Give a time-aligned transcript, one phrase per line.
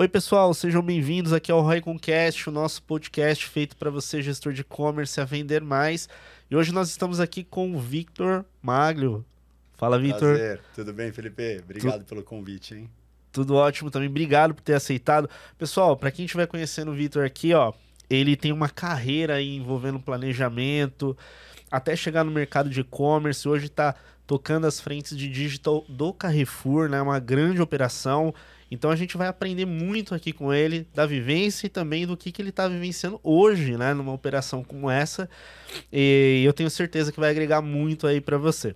[0.00, 4.60] Oi, pessoal, sejam bem-vindos aqui ao Royconcast, o nosso podcast feito para você, gestor de
[4.60, 6.08] e-commerce, a vender mais.
[6.48, 9.24] E hoje nós estamos aqui com o Victor Maglio.
[9.76, 10.36] Fala, Victor.
[10.36, 10.60] Prazer.
[10.72, 11.60] Tudo bem, Felipe?
[11.64, 12.10] Obrigado tu...
[12.10, 12.88] pelo convite, hein?
[13.32, 14.08] Tudo ótimo também.
[14.08, 15.28] Obrigado por ter aceitado.
[15.58, 17.72] Pessoal, para quem estiver conhecendo o Victor aqui, ó,
[18.08, 21.18] ele tem uma carreira aí envolvendo planejamento,
[21.68, 23.48] até chegar no mercado de e-commerce.
[23.48, 23.96] Hoje está
[24.28, 27.02] tocando as frentes de digital do Carrefour, né?
[27.02, 28.32] Uma grande operação.
[28.70, 32.30] Então a gente vai aprender muito aqui com ele da vivência e também do que,
[32.30, 35.28] que ele está vivenciando hoje, né, numa operação como essa.
[35.92, 38.74] E eu tenho certeza que vai agregar muito aí para você.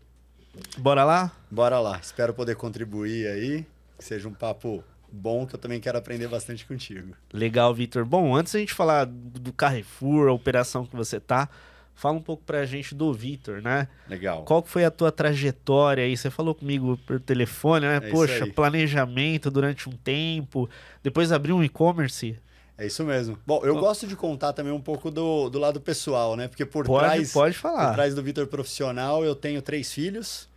[0.79, 1.33] Bora lá?
[1.51, 1.99] Bora lá.
[2.03, 3.67] Espero poder contribuir aí,
[3.99, 7.15] que seja um papo bom que eu também quero aprender bastante contigo.
[7.33, 8.05] Legal, Vitor.
[8.05, 11.49] Bom, antes a gente falar do Carrefour, a operação que você tá,
[11.95, 13.87] Fala um pouco pra gente do Vitor, né?
[14.09, 14.45] Legal.
[14.45, 16.17] Qual foi a tua trajetória aí?
[16.17, 17.97] Você falou comigo por telefone, né?
[17.97, 20.69] É Poxa, planejamento durante um tempo,
[21.03, 22.37] depois abriu um e-commerce.
[22.77, 23.39] É isso mesmo.
[23.47, 26.49] Bom, eu gosto de contar também um pouco do, do lado pessoal, né?
[26.49, 27.89] Porque por pode, trás, pode falar.
[27.89, 30.49] por trás do Vitor profissional, eu tenho três filhos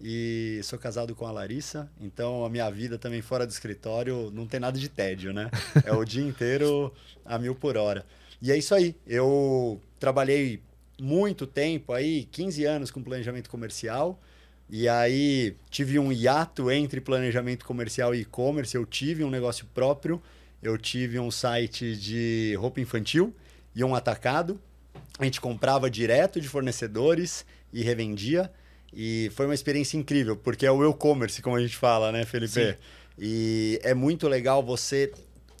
[0.00, 4.46] e sou casado com a Larissa, então a minha vida também fora do escritório não
[4.46, 5.50] tem nada de tédio, né?
[5.84, 6.92] É o dia inteiro
[7.24, 8.06] a mil por hora.
[8.40, 8.94] E é isso aí.
[9.06, 10.62] Eu trabalhei
[11.00, 14.20] muito tempo aí, 15 anos com planejamento comercial.
[14.68, 18.74] E aí tive um hiato entre planejamento comercial e e-commerce.
[18.74, 20.22] Eu tive um negócio próprio.
[20.62, 23.34] Eu tive um site de roupa infantil
[23.74, 24.58] e um atacado.
[25.18, 28.50] A gente comprava direto de fornecedores e revendia.
[28.92, 32.52] E foi uma experiência incrível, porque é o e-commerce, como a gente fala, né, Felipe?
[32.52, 32.74] Sim.
[33.18, 35.12] E é muito legal você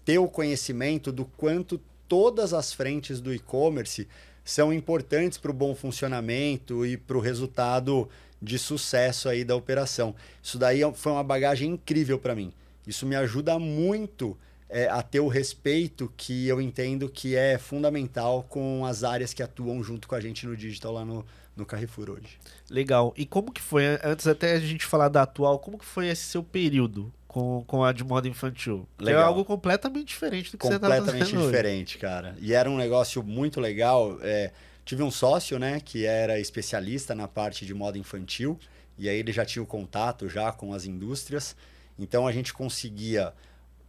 [0.04, 4.06] ter o conhecimento do quanto todas as frentes do e-commerce
[4.44, 8.08] são importantes para o bom funcionamento e para o resultado
[8.40, 10.14] de sucesso aí da operação.
[10.42, 12.52] Isso daí é foi uma bagagem incrível para mim.
[12.86, 14.36] Isso me ajuda muito
[14.68, 19.42] é, a ter o respeito que eu entendo que é fundamental com as áreas que
[19.42, 21.24] atuam junto com a gente no digital lá no,
[21.56, 22.38] no Carrefour hoje.
[22.68, 23.14] Legal.
[23.16, 26.24] E como que foi, antes até a gente falar da atual, como que foi esse
[26.24, 28.86] seu período com, com a de moda infantil.
[28.96, 29.22] É legal.
[29.22, 32.36] É algo completamente diferente do que você tá fazendo Completamente diferente, cara.
[32.40, 34.16] E era um negócio muito legal.
[34.22, 34.52] É,
[34.84, 38.56] tive um sócio, né, que era especialista na parte de moda infantil.
[38.96, 41.56] E aí ele já tinha o contato já com as indústrias.
[41.98, 43.34] Então a gente conseguia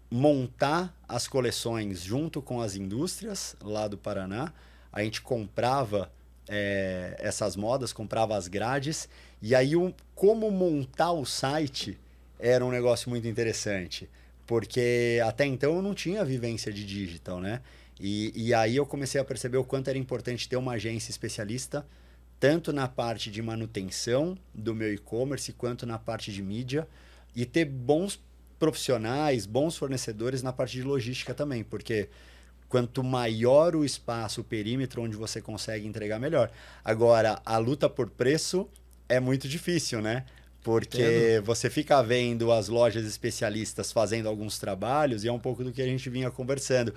[0.09, 4.51] montar as coleções junto com as indústrias lá do Paraná.
[4.91, 6.11] A gente comprava
[6.49, 9.07] é, essas modas, comprava as grades.
[9.39, 9.73] E aí,
[10.15, 11.99] como montar o site
[12.39, 14.09] era um negócio muito interessante,
[14.45, 17.61] porque até então eu não tinha vivência de digital, né?
[17.99, 21.85] E, e aí eu comecei a perceber o quanto era importante ter uma agência especialista,
[22.39, 26.87] tanto na parte de manutenção do meu e-commerce, quanto na parte de mídia,
[27.35, 28.19] e ter bons
[28.59, 32.09] profissionais, bons fornecedores na parte de logística também, porque
[32.67, 36.51] quanto maior o espaço, o perímetro onde você consegue entregar, melhor.
[36.83, 38.67] Agora, a luta por preço
[39.07, 40.25] é muito difícil, né?
[40.65, 41.45] Porque Entendo.
[41.45, 45.79] você fica vendo as lojas especialistas fazendo alguns trabalhos e é um pouco do que
[45.79, 46.91] a gente vinha conversando.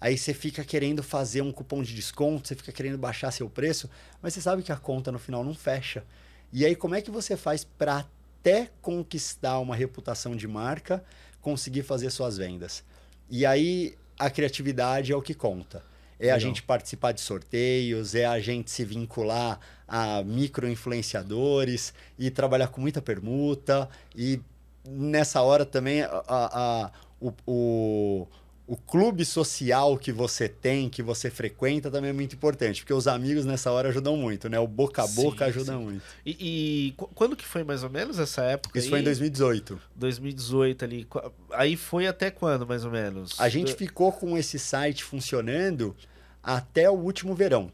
[0.00, 3.90] Aí você fica querendo fazer um cupom de desconto, você fica querendo baixar seu preço,
[4.22, 6.02] mas você sabe que a conta no final não fecha.
[6.50, 8.06] E aí como é que você faz para
[8.38, 11.04] até conquistar uma reputação de marca,
[11.42, 12.82] conseguir fazer suas vendas?
[13.28, 15.82] E aí a criatividade é o que conta.
[16.20, 16.36] É Legal.
[16.36, 19.58] a gente participar de sorteios, é a gente se vincular
[19.88, 23.88] a micro-influenciadores e trabalhar com muita permuta.
[24.14, 24.38] E
[24.86, 28.28] nessa hora também a, a, o, o,
[28.66, 33.08] o clube social que você tem, que você frequenta, também é muito importante, porque os
[33.08, 34.60] amigos nessa hora ajudam muito, né?
[34.60, 35.78] O boca a boca sim, ajuda sim.
[35.78, 36.02] muito.
[36.24, 38.78] E, e, quando que foi mais ou menos essa época?
[38.78, 38.90] Isso aí?
[38.90, 39.80] foi em 2018.
[39.96, 41.08] 2018 ali.
[41.52, 43.40] Aí foi até quando, mais ou menos?
[43.40, 45.96] A gente ficou com esse site funcionando
[46.42, 47.72] até o último verão.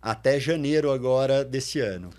[0.00, 2.10] Até janeiro agora desse ano.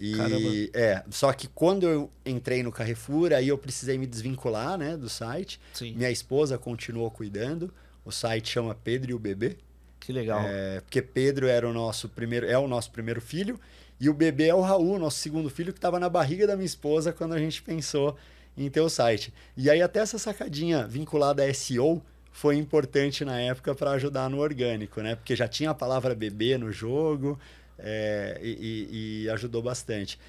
[0.00, 0.48] E Caramba.
[0.74, 5.08] é, só que quando eu entrei no Carrefour, aí eu precisei me desvincular, né, do
[5.08, 5.60] site.
[5.74, 5.94] Sim.
[5.94, 7.72] Minha esposa continuou cuidando.
[8.04, 9.56] O site chama Pedro e o Bebê.
[9.98, 10.40] Que legal.
[10.42, 13.58] É, porque Pedro era o nosso primeiro, é o nosso primeiro filho
[14.00, 16.66] e o bebê é o Raul, nosso segundo filho que estava na barriga da minha
[16.66, 18.16] esposa quando a gente pensou
[18.56, 19.32] em ter o site.
[19.56, 22.02] E aí até essa sacadinha vinculada a SEO,
[22.38, 25.16] foi importante na época para ajudar no orgânico, né?
[25.16, 27.36] Porque já tinha a palavra bebê no jogo
[27.76, 30.20] é, e, e, ajudou bastante.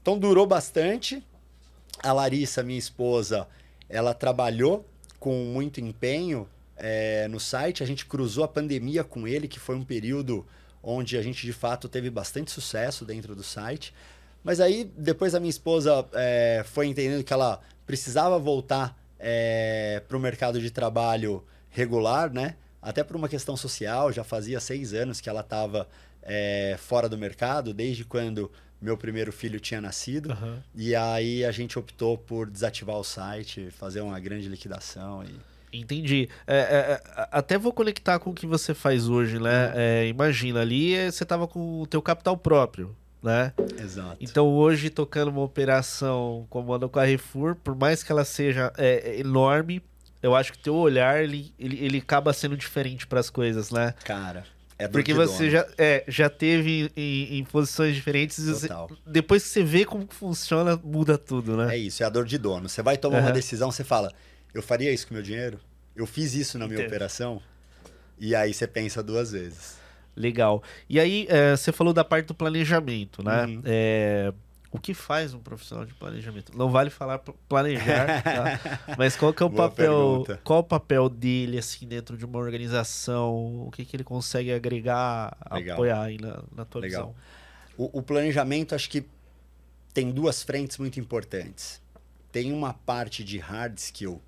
[0.00, 1.24] Então durou bastante.
[2.02, 3.46] A Larissa, minha esposa,
[3.88, 4.84] ela trabalhou
[5.20, 7.80] com muito empenho é, no site.
[7.80, 10.44] A gente cruzou a pandemia com ele, que foi um período
[10.82, 13.94] onde a gente de fato teve bastante sucesso dentro do site.
[14.42, 20.16] Mas aí depois a minha esposa é, foi entendendo que ela precisava voltar é, para
[20.16, 22.56] o mercado de trabalho regular, né?
[22.82, 25.88] Até por uma questão social, já fazia seis anos que ela estava
[26.20, 30.30] é, fora do mercado, desde quando meu primeiro filho tinha nascido.
[30.30, 30.58] Uhum.
[30.74, 35.22] E aí a gente optou por desativar o site, fazer uma grande liquidação.
[35.22, 35.78] E...
[35.78, 36.28] Entendi.
[36.44, 39.68] É, é, é até vou conectar com o que você faz hoje, né?
[39.68, 39.72] Uhum.
[39.76, 43.52] É, imagina, ali é, você estava com o teu capital próprio, né?
[43.80, 44.16] Exato.
[44.20, 49.20] Então hoje, tocando uma operação como a do Carrefour, por mais que ela seja é,
[49.20, 49.82] enorme,
[50.22, 53.94] eu acho que teu olhar, ele, ele, ele acaba sendo diferente para as coisas, né?
[54.04, 54.44] Cara,
[54.78, 58.44] é Porque você já, é, já teve em, em posições diferentes.
[58.44, 58.68] Você,
[59.06, 61.76] depois que você vê como funciona, muda tudo, né?
[61.76, 62.68] É isso, é a dor de dono.
[62.68, 63.26] Você vai tomar uhum.
[63.26, 64.12] uma decisão, você fala:
[64.52, 65.60] eu faria isso com meu dinheiro?
[65.94, 66.88] Eu fiz isso na minha Entendo.
[66.88, 67.42] operação?
[68.18, 69.76] E aí você pensa duas vezes.
[70.14, 70.62] Legal.
[70.88, 73.46] E aí, é, você falou da parte do planejamento, né?
[73.46, 73.62] Uhum.
[73.64, 74.32] É,
[74.72, 76.56] o que faz um profissional de planejamento?
[76.56, 78.94] Não vale falar planejar, tá?
[78.96, 79.92] mas qual que é o Boa papel?
[79.92, 80.40] Pergunta.
[80.42, 83.66] Qual o papel dele assim dentro de uma organização?
[83.66, 85.74] O que, que ele consegue agregar, Legal.
[85.74, 87.08] apoiar aí na, na tua Legal.
[87.08, 87.14] visão?
[87.76, 89.04] O, o planejamento acho que
[89.92, 91.82] tem duas frentes muito importantes.
[92.30, 94.22] Tem uma parte de hard skill,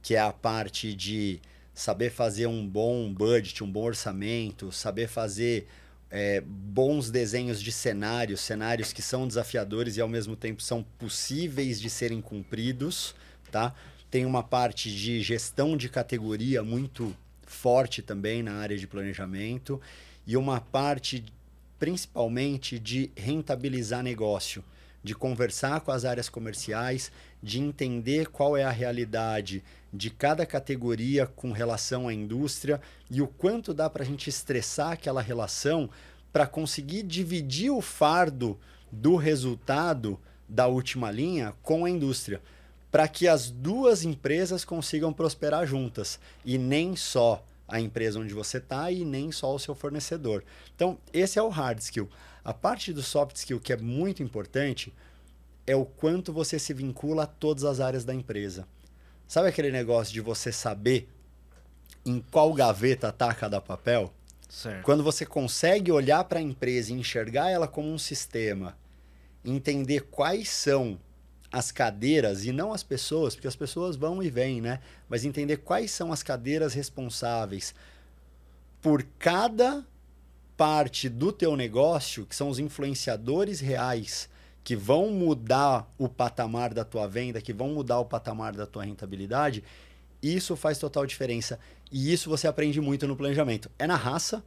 [0.00, 1.38] que é a parte de
[1.74, 5.66] saber fazer um bom budget, um bom orçamento, saber fazer
[6.10, 11.80] é, bons desenhos de cenários, cenários que são desafiadores e ao mesmo tempo são possíveis
[11.80, 13.14] de serem cumpridos,
[13.50, 13.74] tá?
[14.10, 17.16] Tem uma parte de gestão de categoria muito
[17.46, 19.80] forte também na área de planejamento
[20.26, 21.24] e uma parte
[21.78, 24.62] principalmente de rentabilizar negócio,
[25.02, 27.10] de conversar com as áreas comerciais,
[27.42, 33.26] de entender qual é a realidade de cada categoria com relação à indústria e o
[33.26, 35.90] quanto dá para a gente estressar aquela relação
[36.32, 38.58] para conseguir dividir o fardo
[38.90, 40.18] do resultado
[40.48, 42.40] da última linha com a indústria,
[42.90, 48.58] para que as duas empresas consigam prosperar juntas e nem só a empresa onde você
[48.58, 50.44] está e nem só o seu fornecedor.
[50.76, 52.08] Então, esse é o hard skill.
[52.44, 54.92] A parte do soft skill que é muito importante
[55.66, 58.66] é o quanto você se vincula a todas as áreas da empresa.
[59.28, 61.08] Sabe aquele negócio de você saber
[62.04, 64.12] em qual gaveta está cada papel?
[64.48, 64.84] Certo.
[64.84, 68.76] Quando você consegue olhar para a empresa e enxergar ela como um sistema,
[69.44, 70.98] entender quais são
[71.50, 74.80] as cadeiras e não as pessoas, porque as pessoas vão e vêm, né?
[75.08, 77.74] Mas entender quais são as cadeiras responsáveis
[78.80, 79.86] por cada
[80.56, 84.28] parte do teu negócio, que são os influenciadores reais
[84.64, 88.84] que vão mudar o patamar da tua venda, que vão mudar o patamar da tua
[88.84, 89.64] rentabilidade,
[90.22, 91.58] isso faz total diferença.
[91.90, 93.70] E isso você aprende muito no planejamento.
[93.78, 94.42] É na raça,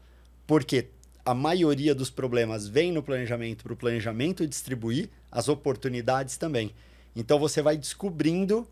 [0.48, 0.88] porque
[1.26, 6.74] a maioria dos problemas vem no planejamento para o planejamento distribuir, as oportunidades também.
[7.16, 8.68] Então você vai descobrindo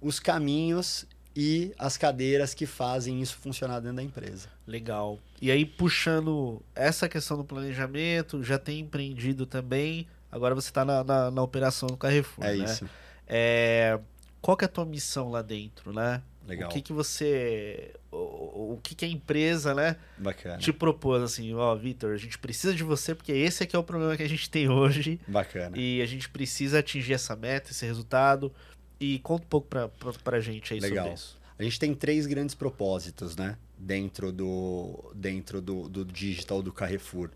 [0.00, 1.04] os caminhos
[1.36, 4.48] e as cadeiras que fazem isso funcionar dentro da empresa.
[4.66, 5.18] Legal.
[5.40, 11.02] E aí, puxando essa questão do planejamento, já tem empreendido também Agora você está na,
[11.02, 12.64] na, na, operação do Carrefour, é né?
[12.64, 12.88] Isso.
[13.26, 13.98] É
[14.40, 16.22] Qual que é a tua missão lá dentro, né?
[16.46, 16.68] Legal.
[16.68, 17.92] O que que você...
[18.12, 19.96] O, o que que a empresa, né?
[20.16, 20.58] Bacana.
[20.58, 23.78] Te propôs, assim, ó, oh, Vitor, a gente precisa de você porque esse aqui é
[23.78, 25.18] o problema que a gente tem hoje.
[25.26, 25.76] Bacana.
[25.76, 28.52] E a gente precisa atingir essa meta, esse resultado.
[28.98, 31.04] E conta um pouco pra, pra, pra gente aí Legal.
[31.04, 31.38] sobre isso.
[31.58, 33.56] A gente tem três grandes propósitos, né?
[33.78, 37.30] Dentro do, dentro do, do digital do Carrefour.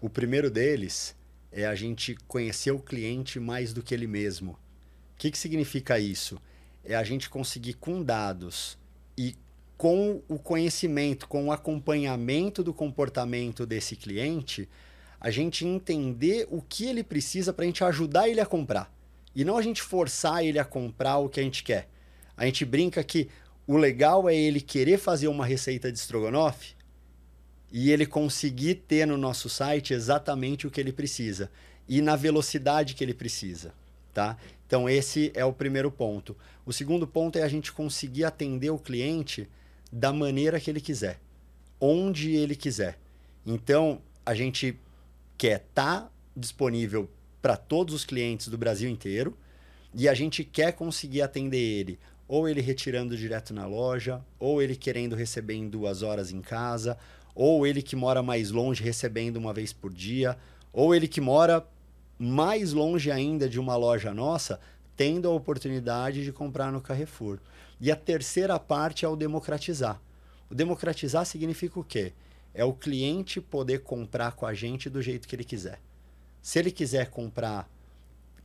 [0.00, 1.14] O primeiro deles
[1.52, 4.52] é a gente conhecer o cliente mais do que ele mesmo.
[4.52, 4.56] O
[5.18, 6.40] que, que significa isso?
[6.82, 8.78] É a gente conseguir com dados
[9.16, 9.36] e
[9.76, 14.68] com o conhecimento, com o acompanhamento do comportamento desse cliente,
[15.20, 18.92] a gente entender o que ele precisa para a gente ajudar ele a comprar.
[19.34, 21.88] E não a gente forçar ele a comprar o que a gente quer.
[22.36, 23.28] A gente brinca que
[23.66, 26.74] o legal é ele querer fazer uma receita de estrogonofe
[27.70, 31.50] e ele conseguir ter no nosso site exatamente o que ele precisa
[31.88, 33.72] e na velocidade que ele precisa,
[34.12, 34.36] tá?
[34.66, 36.36] Então esse é o primeiro ponto.
[36.64, 39.48] O segundo ponto é a gente conseguir atender o cliente
[39.92, 41.20] da maneira que ele quiser,
[41.80, 42.98] onde ele quiser.
[43.44, 44.78] Então a gente
[45.36, 47.08] quer estar tá disponível
[47.40, 49.36] para todos os clientes do Brasil inteiro
[49.94, 51.98] e a gente quer conseguir atender ele
[52.30, 56.96] ou ele retirando direto na loja, ou ele querendo receber em duas horas em casa,
[57.34, 60.38] ou ele que mora mais longe recebendo uma vez por dia,
[60.72, 61.66] ou ele que mora
[62.16, 64.60] mais longe ainda de uma loja nossa,
[64.96, 67.40] tendo a oportunidade de comprar no Carrefour.
[67.80, 70.00] E a terceira parte é o democratizar.
[70.48, 72.12] O democratizar significa o quê?
[72.54, 75.80] É o cliente poder comprar com a gente do jeito que ele quiser.
[76.42, 77.68] Se ele quiser comprar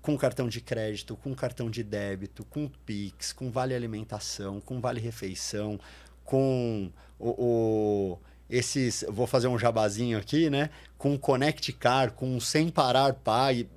[0.01, 4.99] com cartão de crédito, com cartão de débito, com Pix, com vale alimentação, com vale
[4.99, 5.79] refeição,
[6.23, 10.69] com o, o esses, vou fazer um jabazinho aqui, né?
[10.97, 13.67] Com Connect Car, com Sem Parar Pai,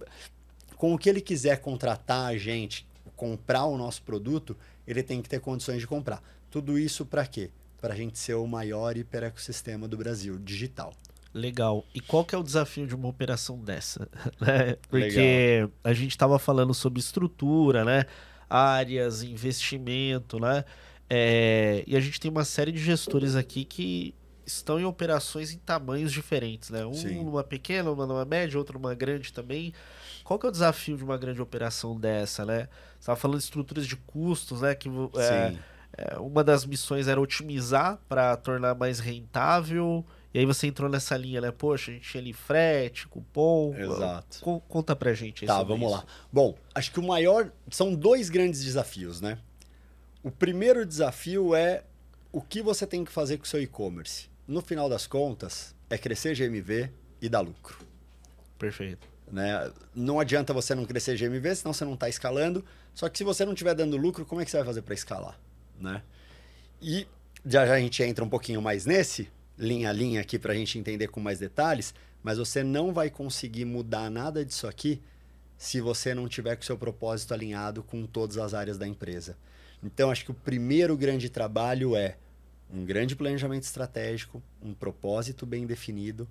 [0.76, 4.56] com o que ele quiser contratar a gente, comprar o nosso produto,
[4.86, 6.22] ele tem que ter condições de comprar.
[6.50, 7.50] Tudo isso para quê?
[7.80, 10.92] Para a gente ser o maior hiperecossistema do Brasil digital.
[11.38, 11.84] Legal.
[11.94, 14.08] E qual que é o desafio de uma operação dessa?
[14.40, 14.76] Né?
[14.88, 15.70] Porque Legal.
[15.82, 18.04] a gente estava falando sobre estrutura, né?
[18.48, 20.64] Áreas, investimento, né?
[21.08, 21.82] É...
[21.86, 24.14] E a gente tem uma série de gestores aqui que
[24.48, 26.84] estão em operações em tamanhos diferentes, né?
[26.84, 27.22] Um Sim.
[27.22, 29.72] numa pequena, uma numa média, outra numa grande também.
[30.24, 32.68] Qual que é o desafio de uma grande operação dessa, né?
[32.94, 34.74] Você estava falando de estruturas de custos, né?
[34.74, 35.54] Que é,
[35.96, 40.04] é, uma das missões era otimizar para tornar mais rentável.
[40.32, 41.50] E aí você entrou nessa linha, né?
[41.50, 43.74] Poxa, a gente tinha ali frete, cupom.
[43.74, 44.40] Exato.
[44.40, 45.96] Co conta pra gente aí Tá, vamos isso.
[45.98, 46.04] lá.
[46.32, 47.50] Bom, acho que o maior.
[47.70, 49.38] São dois grandes desafios, né?
[50.22, 51.84] O primeiro desafio é
[52.30, 55.98] o que você tem que fazer com o seu e-commerce no final das contas, é
[55.98, 57.78] crescer GMV e dar lucro.
[58.58, 59.06] Perfeito.
[59.30, 59.70] Né?
[59.94, 62.64] Não adianta você não crescer GMV, senão você não está escalando.
[62.94, 64.94] Só que se você não estiver dando lucro, como é que você vai fazer para
[64.94, 65.38] escalar?
[65.78, 66.02] Né?
[66.80, 67.06] E
[67.44, 70.56] já, já a gente entra um pouquinho mais nesse, linha a linha aqui para a
[70.56, 75.02] gente entender com mais detalhes, mas você não vai conseguir mudar nada disso aqui
[75.56, 79.36] se você não tiver com o seu propósito alinhado com todas as áreas da empresa.
[79.82, 82.16] Então, acho que o primeiro grande trabalho é
[82.72, 86.28] um grande planejamento estratégico, um propósito bem definido,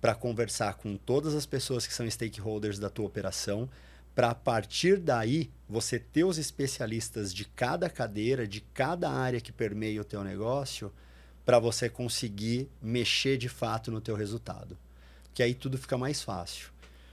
[0.00, 3.68] para conversar com todas as pessoas que são stakeholders da tua operação,
[4.14, 9.52] para a partir daí você ter os especialistas de cada cadeira, de cada área que
[9.52, 10.92] permeia o teu negócio,
[11.46, 14.76] para você conseguir mexer de fato no teu resultado.
[15.32, 16.70] Que aí tudo fica mais fácil.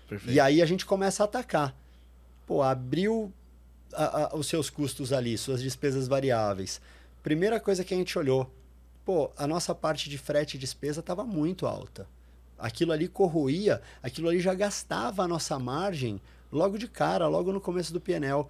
[0.09, 0.35] Perfeito.
[0.35, 1.75] E aí a gente começa a atacar.
[2.47, 3.31] Pô, abriu
[3.93, 6.81] a, a, os seus custos ali, suas despesas variáveis.
[7.21, 8.51] Primeira coisa que a gente olhou,
[9.05, 12.07] pô, a nossa parte de frete e despesa estava muito alta.
[12.57, 16.19] Aquilo ali corroía, aquilo ali já gastava a nossa margem
[16.51, 18.47] logo de cara, logo no começo do PNL.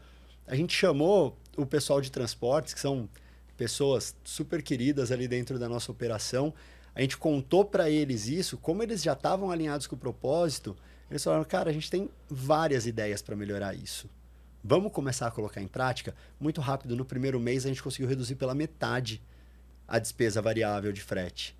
[0.47, 3.09] A gente chamou o pessoal de transportes, que são
[3.57, 6.53] pessoas super queridas ali dentro da nossa operação.
[6.95, 10.75] A gente contou para eles isso, como eles já estavam alinhados com o propósito,
[11.09, 14.09] eles falaram: cara, a gente tem várias ideias para melhorar isso.
[14.63, 16.15] Vamos começar a colocar em prática?
[16.39, 19.21] Muito rápido, no primeiro mês a gente conseguiu reduzir pela metade
[19.87, 21.55] a despesa variável de frete.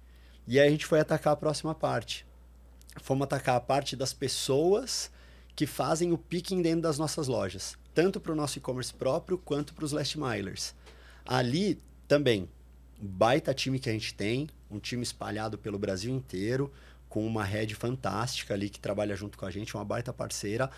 [0.47, 2.25] E aí a gente foi atacar a próxima parte.
[3.01, 5.11] Fomos atacar a parte das pessoas
[5.55, 9.73] que fazem o picking dentro das nossas lojas, tanto para o nosso e-commerce próprio quanto
[9.73, 10.73] para os last milers.
[11.25, 12.49] Ali também,
[12.99, 16.71] baita time que a gente tem, um time espalhado pelo Brasil inteiro,
[17.07, 20.69] com uma rede fantástica ali que trabalha junto com a gente, uma baita parceira.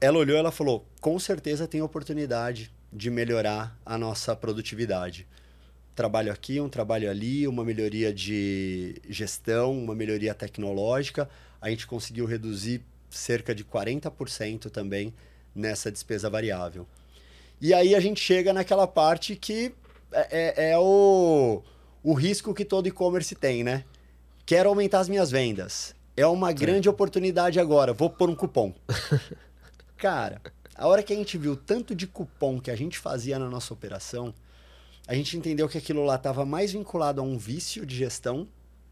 [0.00, 5.26] Ela olhou ela falou: com certeza tem oportunidade de melhorar a nossa produtividade
[5.94, 11.28] trabalho aqui, um trabalho ali, uma melhoria de gestão, uma melhoria tecnológica.
[11.60, 15.12] A gente conseguiu reduzir cerca de 40% também
[15.54, 16.86] nessa despesa variável.
[17.62, 19.72] E aí a gente chega naquela parte que
[20.10, 21.62] é, é, é o,
[22.02, 23.84] o risco que todo e-commerce tem, né?
[24.44, 25.94] Quero aumentar as minhas vendas.
[26.16, 26.56] É uma Sim.
[26.56, 28.74] grande oportunidade agora, vou pôr um cupom.
[29.96, 30.42] Cara,
[30.74, 33.72] a hora que a gente viu tanto de cupom que a gente fazia na nossa
[33.72, 34.34] operação,
[35.06, 38.48] a gente entendeu que aquilo lá estava mais vinculado a um vício de gestão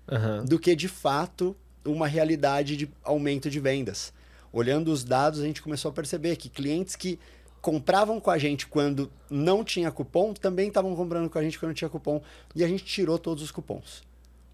[0.08, 0.44] uhum.
[0.44, 4.12] do que de fato uma realidade de aumento de vendas.
[4.52, 7.18] Olhando os dados, a gente começou a perceber que clientes que
[7.60, 11.74] compravam com a gente quando não tinha cupom também estavam comprando com a gente quando
[11.74, 12.22] tinha cupom
[12.54, 14.02] e a gente tirou todos os cupons.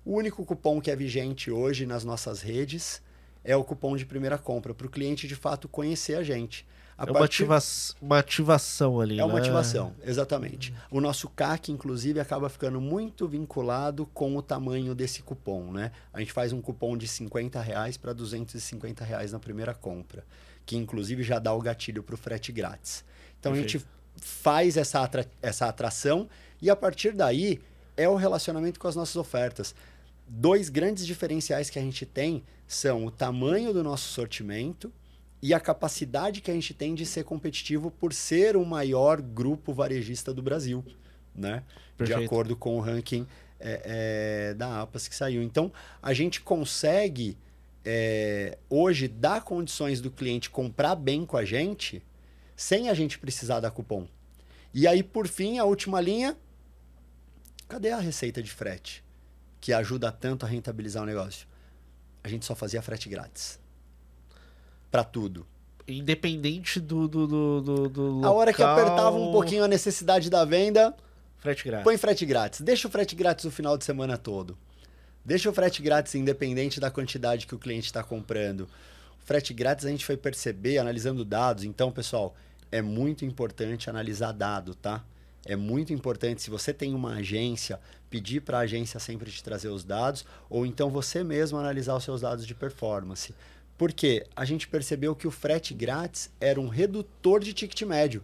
[0.05, 3.03] O único cupom que é vigente hoje nas nossas redes
[3.43, 6.67] é o cupom de primeira compra, para o cliente de fato conhecer a gente.
[6.99, 7.43] A é uma, partir...
[7.43, 7.59] ativa...
[8.01, 9.21] uma ativação ali.
[9.21, 9.41] É uma né?
[9.41, 10.73] ativação, exatamente.
[10.91, 15.73] O nosso CAC, inclusive, acaba ficando muito vinculado com o tamanho desse cupom.
[15.73, 15.93] Né?
[16.13, 20.25] A gente faz um cupom de 50 reais para 250 reais na primeira compra,
[20.67, 23.05] que inclusive já dá o gatilho para o frete grátis.
[23.39, 23.77] Então Perfeito.
[23.77, 25.27] a gente faz essa, atra...
[25.41, 26.29] essa atração
[26.61, 27.61] e a partir daí
[27.97, 29.75] é o relacionamento com as nossas ofertas.
[30.29, 34.93] Dois grandes diferenciais que a gente tem são o tamanho do nosso sortimento
[35.41, 39.73] e a capacidade que a gente tem de ser competitivo por ser o maior grupo
[39.73, 40.85] varejista do Brasil,
[41.35, 41.63] né?
[41.97, 42.19] Perfeito.
[42.19, 43.27] De acordo com o ranking
[43.61, 45.43] é, é, da APAS que saiu.
[45.43, 47.39] Então, a gente consegue
[47.89, 52.03] é, hoje dar condições do cliente comprar bem com a gente
[52.57, 54.09] sem a gente precisar dar cupom.
[54.75, 56.37] E aí, por fim, a última linha,
[57.69, 59.05] cadê a receita de frete?
[59.61, 61.47] Que ajuda tanto a rentabilizar o negócio.
[62.25, 63.61] A gente só fazia frete grátis
[64.91, 65.47] para tudo.
[65.87, 70.29] Independente do, do, do, do, do A hora que local, apertava um pouquinho a necessidade
[70.29, 70.97] da venda,
[71.39, 71.85] Frete grátis.
[71.85, 72.61] põe frete grátis.
[72.61, 74.59] Deixa o frete grátis o final de semana todo.
[75.27, 78.61] Deixa o frete grátis independente da quantidade que o cliente está comprando.
[78.61, 81.65] O frete grátis a gente foi perceber analisando dados.
[81.65, 82.37] Então, pessoal,
[82.71, 85.05] é muito importante analisar dado, tá?
[85.45, 89.67] É muito importante, se você tem uma agência, pedir para a agência sempre te trazer
[89.67, 93.35] os dados, ou então você mesmo analisar os seus dados de performance.
[93.77, 98.23] Porque a gente percebeu que o frete grátis era um redutor de ticket médio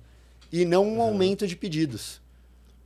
[0.52, 2.20] e não um aumento de pedidos.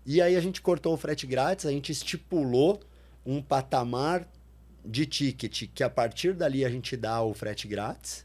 [0.06, 2.80] E aí a gente cortou o frete grátis, a gente estipulou
[3.26, 4.26] um patamar
[4.84, 8.24] de ticket que a partir dali a gente dá o frete grátis.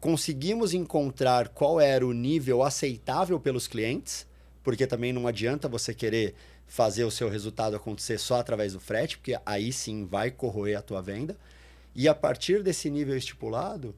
[0.00, 4.26] Conseguimos encontrar qual era o nível aceitável pelos clientes,
[4.64, 6.34] porque também não adianta você querer
[6.66, 10.82] fazer o seu resultado acontecer só através do frete, porque aí sim vai corroer a
[10.82, 11.36] tua venda.
[11.94, 13.94] E a partir desse nível estipulado,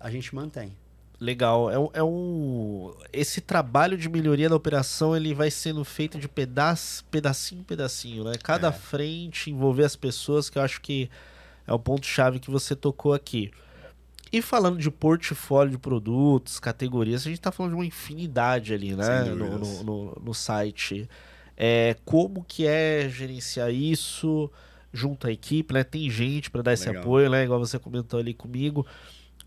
[0.00, 0.76] a gente mantém.
[1.20, 1.70] Legal.
[1.70, 6.28] É um, é um- Esse trabalho de melhoria da operação ele vai sendo feito de
[6.28, 8.32] pedaço, pedacinho em pedacinho, né?
[8.42, 8.72] Cada É.
[8.72, 11.10] frente, envolver as pessoas, que eu acho que
[11.66, 13.50] é o ponto-chave que você tocou aqui.
[14.32, 18.94] E falando de portfólio de produtos, categorias, a gente está falando de uma infinidade ali,
[18.94, 19.24] né?
[19.24, 21.08] No, no, no- no site.
[21.56, 24.48] É, como que é gerenciar isso
[24.92, 25.82] junto à equipe, né?
[25.82, 27.02] Tem gente para dar esse Legal.
[27.02, 27.42] apoio, né?
[27.42, 28.86] Igual você comentou ali comigo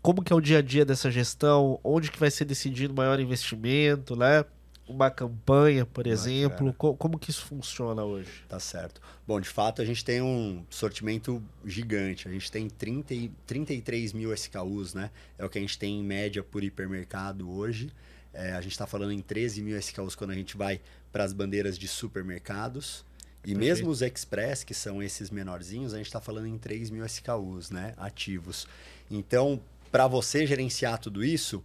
[0.02, 2.96] como que é o dia a dia dessa gestão, onde que vai ser decidido o
[2.96, 4.44] maior investimento, né?
[4.88, 6.72] Uma campanha, por exemplo, Bacana.
[6.76, 8.28] Co- como que isso funciona hoje?
[8.48, 9.00] Tá certo.
[9.26, 12.26] Bom, de fato, a gente tem um sortimento gigante.
[12.28, 15.10] A gente tem 30, e- 33 mil SKUs, né?
[15.38, 17.92] É o que a gente tem em média por hipermercado hoje.
[18.34, 20.80] É, a gente está falando em 13 mil SKUs quando a gente vai
[21.12, 23.04] para as bandeiras de supermercados.
[23.44, 23.58] E Perfeito.
[23.60, 27.70] mesmo os Express, que são esses menorzinhos, a gente está falando em 3 mil SKUs,
[27.70, 27.94] né?
[27.96, 28.66] Ativos.
[29.10, 29.60] Então,
[29.92, 31.62] para você gerenciar tudo isso,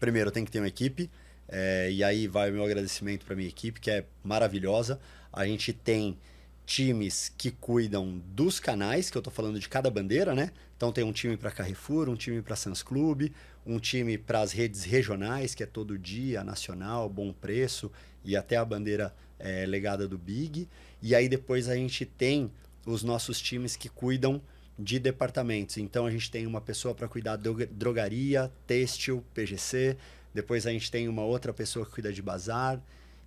[0.00, 1.10] primeiro tem que ter uma equipe.
[1.48, 4.98] é, e aí vai o meu agradecimento para minha equipe, que é maravilhosa.
[5.30, 6.16] A gente tem
[6.64, 10.50] times que cuidam dos canais, que eu estou falando de cada bandeira, né?
[10.76, 13.30] Então tem um time para Carrefour, um time para Sans Club,
[13.66, 17.92] um time para as redes regionais, que é todo dia, nacional, bom preço,
[18.24, 20.66] e até a bandeira é, legada do Big.
[21.02, 22.50] E aí depois a gente tem
[22.86, 24.40] os nossos times que cuidam
[24.82, 25.76] de departamentos.
[25.76, 29.96] Então a gente tem uma pessoa para cuidar de drogaria, têxtil, PGC.
[30.34, 32.80] Depois a gente tem uma outra pessoa que cuida de bazar.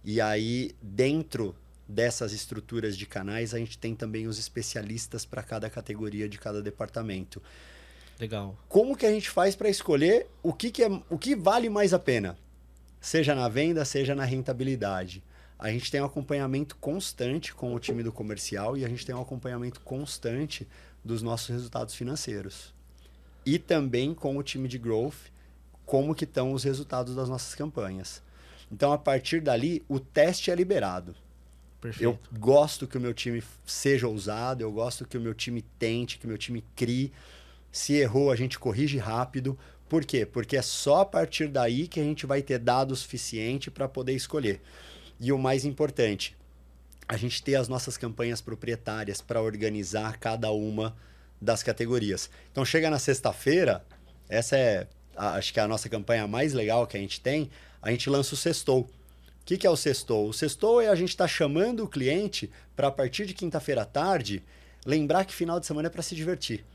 [0.03, 1.55] E aí, dentro
[1.87, 6.61] dessas estruturas de canais, a gente tem também os especialistas para cada categoria de cada
[6.61, 7.41] departamento.
[8.19, 8.57] Legal.
[8.67, 11.93] Como que a gente faz para escolher o que, que, é, o que vale mais
[11.93, 12.37] a pena?
[12.99, 15.23] Seja na venda, seja na rentabilidade.
[15.57, 19.15] A gente tem um acompanhamento constante com o time do comercial e a gente tem
[19.15, 20.67] um acompanhamento constante
[21.05, 22.73] dos nossos resultados financeiros.
[23.45, 25.31] E também com o time de growth,
[25.85, 28.23] como que estão os resultados das nossas campanhas.
[28.71, 31.15] Então, a partir dali, o teste é liberado.
[31.79, 32.03] Perfeito.
[32.03, 36.17] Eu gosto que o meu time seja ousado, eu gosto que o meu time tente,
[36.17, 37.11] que o meu time crie.
[37.71, 39.57] Se errou, a gente corrige rápido.
[39.87, 40.25] Por quê?
[40.25, 44.13] Porque é só a partir daí que a gente vai ter dado suficiente para poder
[44.13, 44.59] escolher.
[45.19, 46.35] E o mais importante,
[47.07, 50.95] a gente ter as nossas campanhas proprietárias para organizar cada uma
[51.41, 52.29] das categorias.
[52.51, 53.83] Então chega na sexta-feira,
[54.27, 57.49] essa é a- acho que é a nossa campanha mais legal que a gente tem,
[57.81, 58.81] a gente lança o sextou.
[58.81, 58.89] O
[59.45, 60.27] que, que é o sextou?
[60.27, 63.85] O sextou é a gente estar chamando o cliente para a partir de quinta-feira à
[63.85, 64.41] tarde
[64.85, 66.65] lembrar que final de semana é para se divertir.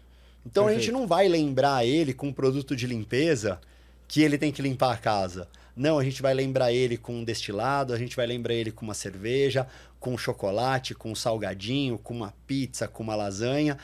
[0.47, 0.99] Então a gente Perfeito.
[1.01, 3.61] não vai lembrar ele com um produto de limpeza
[4.07, 5.49] que ele tem que limpar a casa.
[5.81, 8.85] Não, a gente vai lembrar ele com um destilado, a gente vai lembrar ele com
[8.85, 9.67] uma cerveja,
[9.99, 13.79] com um chocolate, com um salgadinho, com uma pizza, com uma lasanha,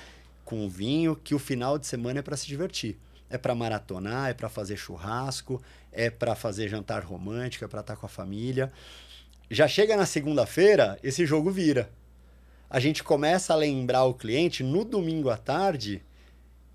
[0.44, 2.98] com um vinho, que o final de semana é para se divertir.
[3.30, 7.96] É para maratonar, é para fazer churrasco, é para fazer jantar romântico, é para estar
[7.96, 8.70] com a família.
[9.50, 11.88] Já chega na segunda-feira, esse jogo vira.
[12.68, 16.02] A gente começa a lembrar o cliente no domingo à tarde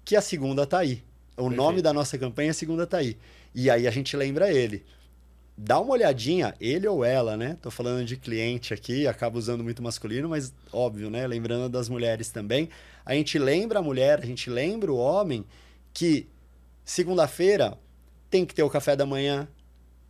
[0.03, 1.03] que a segunda tá aí.
[1.37, 1.55] O Perfeito.
[1.57, 3.15] nome da nossa campanha é Segunda tá aí.
[3.53, 4.83] E aí a gente lembra ele.
[5.57, 7.57] Dá uma olhadinha, ele ou ela, né?
[7.61, 11.27] Tô falando de cliente aqui, acaba usando muito masculino, mas óbvio, né?
[11.27, 12.69] Lembrando das mulheres também.
[13.05, 15.45] A gente lembra a mulher, a gente lembra o homem
[15.93, 16.27] que
[16.83, 17.77] segunda-feira
[18.29, 19.47] tem que ter o café da manhã,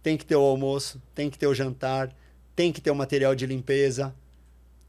[0.01, 2.15] tem que ter o almoço, tem que ter o jantar,
[2.55, 4.15] tem que ter o material de limpeza,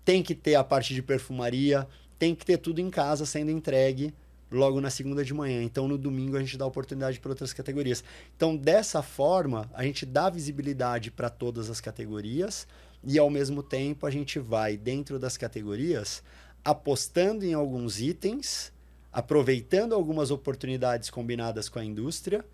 [0.04, 1.88] tem que ter a parte de perfumaria,
[2.18, 4.14] tem que ter tudo em casa sendo entregue
[4.52, 5.62] logo na segunda de manhã.
[5.62, 8.04] Então, no domingo, a gente dá oportunidade para outras categorias.
[8.36, 12.66] Então, dessa forma, a gente dá visibilidade para todas as categorias
[13.02, 16.22] e, ao mesmo tempo, a gente vai, dentro das categorias,
[16.64, 18.72] apostando em alguns itens,
[19.12, 22.44] aproveitando algumas oportunidades combinadas com a indústria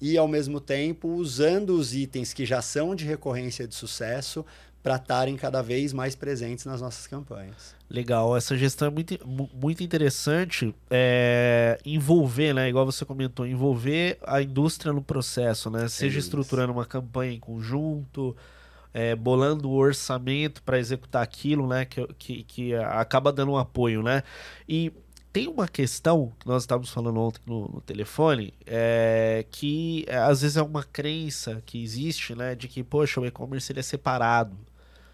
[0.00, 4.44] e, ao mesmo tempo, usando os itens que já são de recorrência de sucesso
[4.82, 7.74] para estarem cada vez mais presentes nas nossas campanhas.
[7.90, 9.18] Legal, essa gestão é muito,
[9.54, 10.74] muito interessante.
[10.90, 12.68] É, envolver, né?
[12.68, 15.88] Igual você comentou, envolver a indústria no processo, né?
[15.88, 18.36] Seja é estruturando uma campanha em conjunto,
[18.92, 21.84] é, bolando o orçamento para executar aquilo, né?
[21.84, 24.22] Que, que, que acaba dando um apoio, né?
[24.68, 24.92] E
[25.38, 30.42] tem uma questão que nós estávamos falando ontem no, no telefone, é, que é, às
[30.42, 34.56] vezes é uma crença que existe, né, de que, poxa, o e-commerce ele é separado.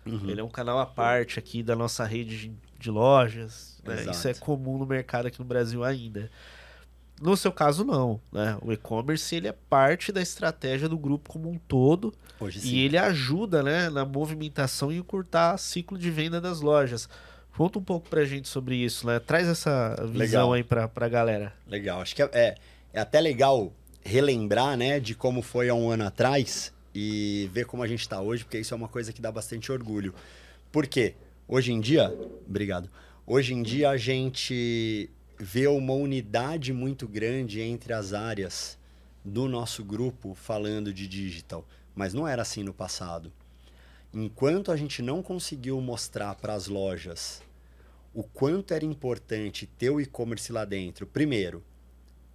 [0.07, 0.31] Uhum.
[0.31, 3.83] Ele é um canal à parte aqui da nossa rede de, de lojas.
[3.85, 4.07] Né?
[4.11, 6.31] Isso é comum no mercado aqui no Brasil ainda.
[7.21, 8.19] No seu caso, não.
[8.33, 8.57] Né?
[8.63, 12.15] O e-commerce ele é parte da estratégia do grupo como um todo.
[12.41, 17.11] Hoje, e ele ajuda né, na movimentação e encurtar o ciclo de venda das lojas.
[17.57, 19.21] Conta um pouco pra gente sobre isso, né?
[19.21, 20.53] Traz essa visão legal.
[20.55, 21.55] aí pra, pra galera.
[21.69, 22.01] Legal.
[22.01, 22.55] Acho que é, é,
[22.93, 23.73] é, até legal
[24.05, 28.21] relembrar, né, de como foi há um ano atrás e ver como a gente está
[28.21, 30.15] hoje, porque isso é uma coisa que dá bastante orgulho.
[30.71, 31.15] Por quê?
[31.47, 32.13] Hoje em dia,
[32.47, 32.91] obrigado.
[33.27, 38.79] Hoje em dia a gente vê uma unidade muito grande entre as áreas
[39.25, 41.65] do nosso grupo falando de digital,
[41.95, 43.33] mas não era assim no passado.
[44.13, 47.43] Enquanto a gente não conseguiu mostrar para as lojas
[48.15, 51.63] o quanto era importante ter o e-commerce lá dentro, primeiro,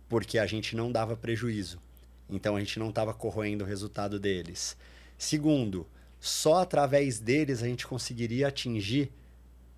[0.09, 1.81] porque a gente não dava prejuízo.
[2.29, 4.75] Então a gente não estava corroendo o resultado deles.
[5.17, 5.87] Segundo,
[6.19, 9.11] só através deles a gente conseguiria atingir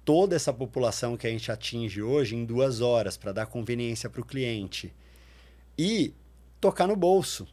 [0.04, 4.22] toda essa população que a gente atinge hoje em duas horas para dar conveniência para
[4.22, 4.92] o cliente.
[5.78, 6.14] E
[6.60, 7.48] tocar no bolso.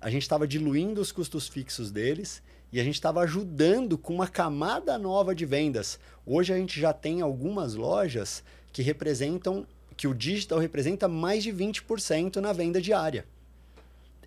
[0.00, 4.28] A gente estava diluindo os custos fixos deles e a gente estava ajudando com uma
[4.28, 5.98] camada nova de vendas.
[6.24, 11.52] Hoje a gente já tem algumas lojas que representam, que o digital representa mais de
[11.52, 13.26] 20% na venda diária.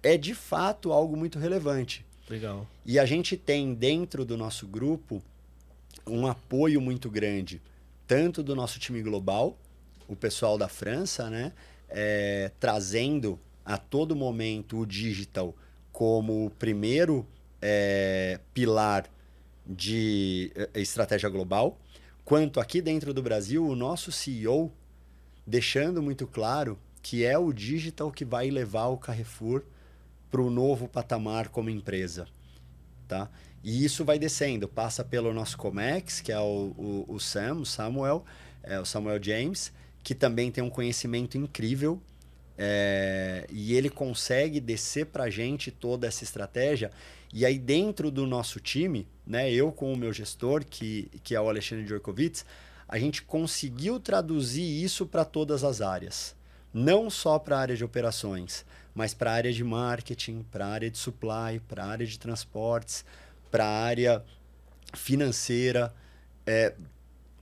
[0.04, 2.06] É de fato algo muito relevante.
[2.30, 2.68] Legal.
[2.86, 5.22] E a gente tem dentro do nosso grupo
[6.08, 7.62] um apoio muito grande,
[8.08, 9.58] tanto do nosso time global,
[10.08, 11.54] o pessoal da França, né,
[11.88, 15.56] é, trazendo a todo momento o digital
[15.92, 17.28] como o primeiro
[17.62, 19.06] é, pilar
[19.66, 21.78] de é, estratégia global,
[22.26, 24.72] quanto aqui dentro do Brasil, o nosso CEO
[25.46, 29.64] deixando muito claro que é o digital que vai levar o Carrefour
[30.30, 32.28] para o novo patamar como empresa.
[33.08, 33.30] Tá?
[33.64, 37.66] E isso vai descendo, passa pelo nosso Comex, que é o, o, o Sam, o
[37.66, 38.24] Samuel,
[38.64, 42.02] é, o Samuel James, que também tem um conhecimento incrível
[42.64, 46.92] é, e ele consegue descer para a gente toda essa estratégia
[47.34, 51.40] e aí, dentro do nosso time, né, eu com o meu gestor, que, que é
[51.40, 52.44] o Alexandre Djorkovic,
[52.88, 56.36] a gente conseguiu traduzir isso para todas as áreas.
[56.74, 60.70] Não só para a área de operações, mas para a área de marketing, para a
[60.70, 63.06] área de supply, para a área de transportes,
[63.50, 64.24] para a área
[64.94, 65.94] financeira,
[66.46, 66.74] é,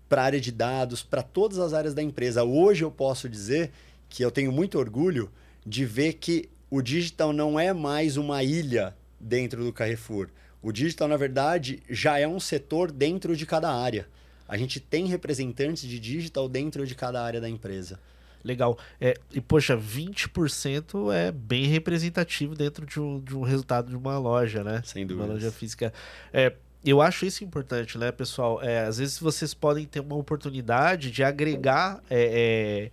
[0.07, 2.43] para a área de dados, para todas as áreas da empresa.
[2.43, 3.71] Hoje eu posso dizer
[4.09, 5.31] que eu tenho muito orgulho
[5.65, 10.29] de ver que o digital não é mais uma ilha dentro do Carrefour.
[10.61, 14.07] O digital, na verdade, já é um setor dentro de cada área.
[14.47, 17.99] A gente tem representantes de digital dentro de cada área da empresa.
[18.43, 18.77] Legal.
[18.99, 24.17] É, e, poxa, 20% é bem representativo dentro de um, de um resultado de uma
[24.17, 24.81] loja, né?
[24.85, 25.25] Sem dúvida.
[25.25, 25.93] Uma loja física.
[26.33, 28.61] É, eu acho isso importante, né, pessoal?
[28.63, 32.91] É, às vezes vocês podem ter uma oportunidade de agregar é, é,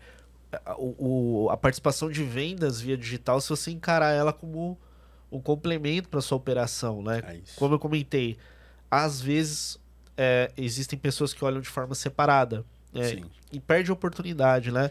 [0.78, 4.78] o, o, a participação de vendas via digital se você encarar ela como
[5.30, 7.22] um complemento para sua operação, né?
[7.24, 8.36] É Como eu comentei,
[8.90, 9.78] às vezes
[10.16, 12.64] é, existem pessoas que olham de forma separada
[12.94, 13.20] é,
[13.52, 14.90] e perde a oportunidade, né?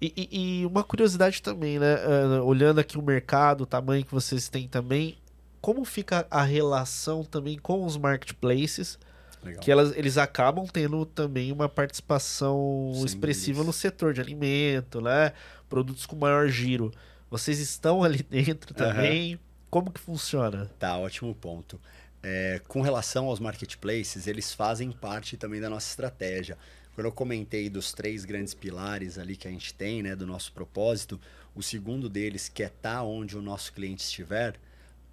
[0.00, 1.96] E, e, e, uma curiosidade também, né?
[1.96, 5.16] Uh, olhando aqui o mercado, o tamanho que vocês têm também,
[5.60, 8.98] como fica a relação também com os marketplaces?
[9.42, 9.60] Legal.
[9.62, 15.32] Que elas, eles acabam tendo também uma participação Sem expressiva no setor de alimento, né?
[15.68, 16.92] Produtos com maior giro.
[17.30, 19.34] Vocês estão ali dentro também.
[19.34, 19.40] Uhum.
[19.70, 20.70] Como que funciona?
[20.78, 21.80] Tá, ótimo ponto.
[22.22, 26.56] É, com relação aos marketplaces, eles fazem parte também da nossa estratégia.
[26.94, 30.52] Quando eu comentei dos três grandes pilares ali que a gente tem, né, do nosso
[30.52, 31.18] propósito,
[31.54, 34.54] o segundo deles, que é estar tá onde o nosso cliente estiver,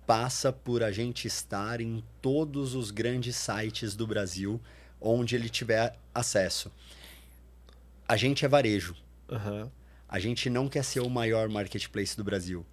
[0.10, 4.60] passa por a gente estar em todos os grandes sites do Brasil
[5.00, 6.72] onde ele tiver acesso.
[8.08, 8.96] A gente é varejo.
[9.30, 9.70] Uhum.
[10.08, 12.66] A gente não quer ser o maior marketplace do Brasil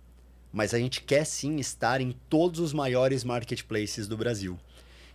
[0.56, 4.58] mas a gente quer sim estar em todos os maiores marketplaces do Brasil.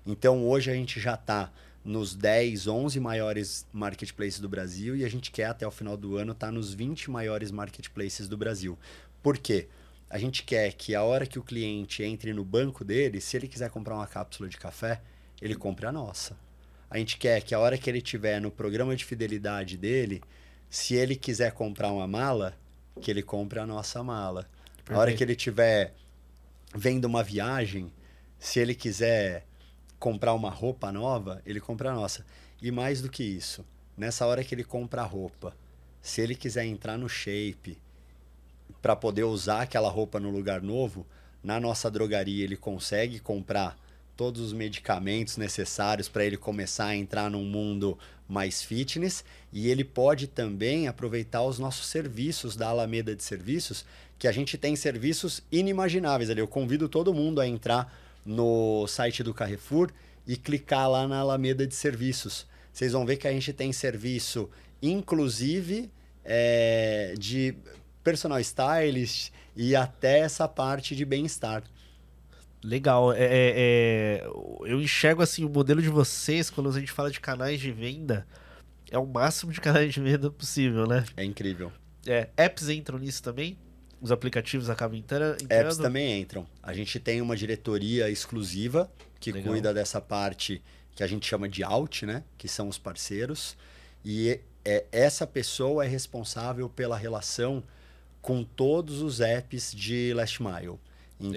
[0.06, 1.52] Então hoje a gente já está
[1.84, 6.16] nos 10, 11 maiores marketplaces do Brasil e a gente quer até o final do
[6.16, 8.78] ano estar tá nos 20 maiores marketplaces do Brasil.
[9.24, 9.68] Por quê?
[10.12, 13.48] A gente quer que a hora que o cliente entre no banco dele, se ele
[13.48, 15.02] quiser comprar uma cápsula de café,
[15.42, 16.38] ele compre a nossa.
[16.90, 20.22] A gente quer que a hora que ele tiver no programa de fidelidade dele,
[20.70, 22.58] se ele quiser comprar uma mala,
[23.00, 24.50] que ele compre a nossa mala.
[24.76, 24.94] Perfeito.
[24.94, 25.94] A hora que ele tiver
[26.76, 27.90] vendo uma viagem,
[28.38, 29.46] se ele quiser
[29.98, 32.26] comprar uma roupa nova, ele compra a nossa.
[32.62, 35.56] E mais do que isso, nessa hora que ele compra a roupa,
[36.02, 37.78] se ele quiser entrar no shape,
[38.82, 41.06] para poder usar aquela roupa no lugar novo,
[41.44, 43.78] na nossa drogaria ele consegue comprar
[44.16, 49.84] todos os medicamentos necessários para ele começar a entrar num mundo mais fitness e ele
[49.84, 53.86] pode também aproveitar os nossos serviços da Alameda de Serviços,
[54.20, 56.40] que a gente tem serviços inimagináveis ali.
[56.40, 57.92] Eu convido todo mundo a entrar
[58.26, 59.92] no site do Carrefour
[60.28, 62.46] e clicar lá na Alameda de Serviços.
[62.72, 64.50] Vocês vão ver que a gente tem serviço,
[64.82, 65.90] inclusive,
[66.24, 67.56] é, de
[68.04, 71.64] personal stylist e até essa parte de bem-estar.
[72.64, 73.12] Legal.
[73.14, 74.28] É, é, é,
[74.66, 78.26] eu enxergo assim o modelo de vocês quando a gente fala de canais de venda
[78.92, 81.06] é o máximo de canais de venda possível, né?
[81.16, 81.72] É incrível.
[82.06, 83.58] É, apps entram nisso também?
[84.02, 85.38] Os aplicativos acabam entrando?
[85.50, 86.46] Apps também entram.
[86.62, 89.54] A gente tem uma diretoria exclusiva que Legal.
[89.54, 90.62] cuida dessa parte
[90.94, 92.24] que a gente chama de out, né?
[92.38, 93.56] Que são os parceiros.
[94.04, 97.64] E é, essa pessoa é responsável pela relação
[98.22, 100.80] com todos os apps de Last Mile.
[101.20, 101.32] Então,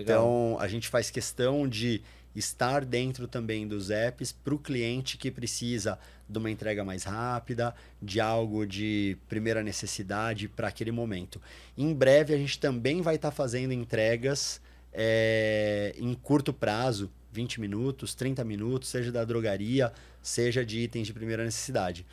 [0.53, 0.61] Legal.
[0.61, 2.03] a gente faz questão de
[2.35, 7.75] estar dentro também dos apps para o cliente que precisa de uma entrega mais rápida,
[8.03, 11.40] de algo de primeira necessidade para aquele momento.
[11.77, 14.61] Em breve, a gente também vai estar tá fazendo entregas
[14.92, 19.92] é, em curto prazo, 20 minutos, 30 minutos, seja da drogaria,
[20.23, 22.07] seja de itens de primeira necessidade.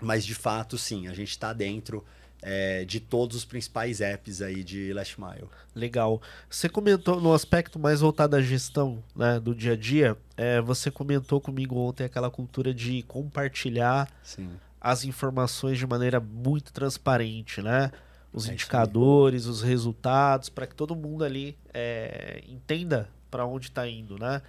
[0.00, 2.04] Mas, de fato, sim, a gente está dentro
[2.46, 5.48] é, de todos os principais apps aí de Last Mile.
[5.74, 6.20] Legal.
[6.48, 10.90] Você comentou no aspecto mais voltado à gestão né, do dia a dia, é, você
[10.90, 14.50] comentou comigo ontem aquela cultura de compartilhar Sim.
[14.78, 17.90] as informações de maneira muito transparente, né?
[18.30, 23.88] Os é indicadores, os resultados, para que todo mundo ali é, entenda para onde está
[23.88, 24.42] indo, né?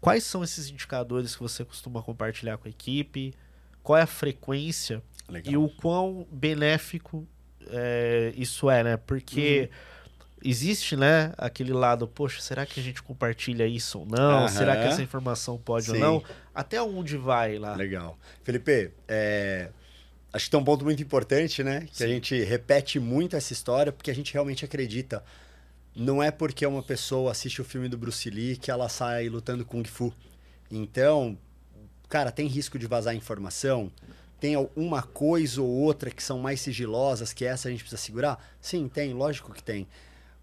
[0.00, 3.34] Quais são esses indicadores que você costuma compartilhar com a equipe?
[3.82, 5.52] Qual é a frequência Legal.
[5.52, 7.26] e o quão benéfico
[7.70, 8.96] é, isso é, né?
[8.96, 10.38] Porque uhum.
[10.44, 14.42] existe, né, aquele lado, poxa, será que a gente compartilha isso ou não?
[14.42, 14.48] Uhum.
[14.48, 15.92] Será que essa informação pode Sim.
[15.92, 16.24] ou não?
[16.54, 17.74] Até onde vai lá?
[17.74, 18.18] Legal.
[18.42, 19.70] Felipe, é...
[20.32, 21.86] acho que tem um ponto muito importante, né?
[21.90, 22.04] Que Sim.
[22.04, 25.22] a gente repete muito essa história porque a gente realmente acredita.
[25.94, 29.64] Não é porque uma pessoa assiste o filme do Bruce Lee que ela sai lutando
[29.64, 30.14] Kung Fu.
[30.70, 31.36] Então,
[32.08, 33.90] cara, tem risco de vazar informação?
[34.40, 38.56] Tem uma coisa ou outra que são mais sigilosas, que essa a gente precisa segurar?
[38.60, 39.88] Sim, tem, lógico que tem.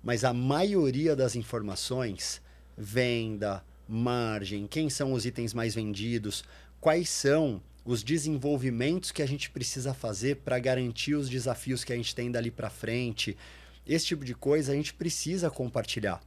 [0.03, 2.41] Mas a maioria das informações,
[2.77, 6.43] venda, margem, quem são os itens mais vendidos,
[6.81, 11.95] quais são os desenvolvimentos que a gente precisa fazer para garantir os desafios que a
[11.95, 13.38] gente tem dali para frente.
[13.88, 16.19] Esse tipo de coisa a gente precisa compartilhar.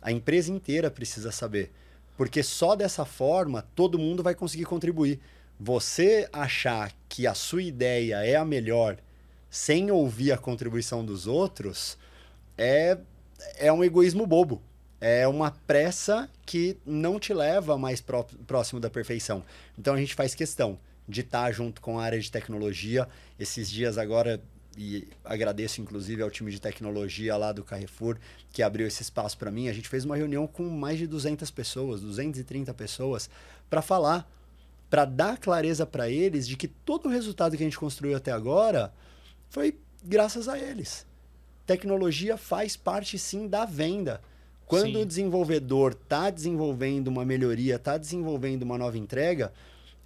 [0.00, 1.72] A empresa inteira precisa saber.
[2.16, 5.18] Porque só dessa forma todo mundo vai conseguir contribuir
[5.62, 8.96] você achar que a sua ideia é a melhor
[9.50, 11.98] sem ouvir a contribuição dos outros
[12.56, 12.96] é,
[13.58, 14.62] é um egoísmo bobo.
[15.02, 19.42] É uma pressa que não te leva mais pró próximo da perfeição.
[19.78, 23.06] Então a gente faz questão de estar junto com a área de tecnologia.
[23.38, 24.40] Esses dias agora,
[24.78, 28.16] e agradeço inclusive ao time de tecnologia lá do Carrefour
[28.50, 29.68] que abriu esse espaço para mim.
[29.68, 33.28] A gente fez uma reunião com mais de 200 pessoas, 230 pessoas,
[33.68, 34.26] para falar
[34.90, 38.32] para dar clareza para eles de que todo o resultado que a gente construiu até
[38.32, 38.92] agora
[39.48, 41.06] foi graças a eles.
[41.64, 44.20] Tecnologia faz parte sim da venda.
[44.66, 45.02] Quando sim.
[45.02, 49.52] o desenvolvedor está desenvolvendo uma melhoria, está desenvolvendo uma nova entrega,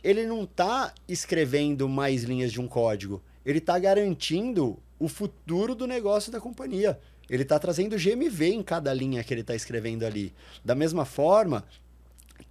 [0.02, 3.22] ele não está escrevendo mais linhas de um código.
[3.44, 6.98] Ele está garantindo o futuro do negócio da companhia.
[7.28, 10.34] Ele está trazendo GMV em cada linha que ele está escrevendo ali.
[10.62, 11.64] Da mesma forma,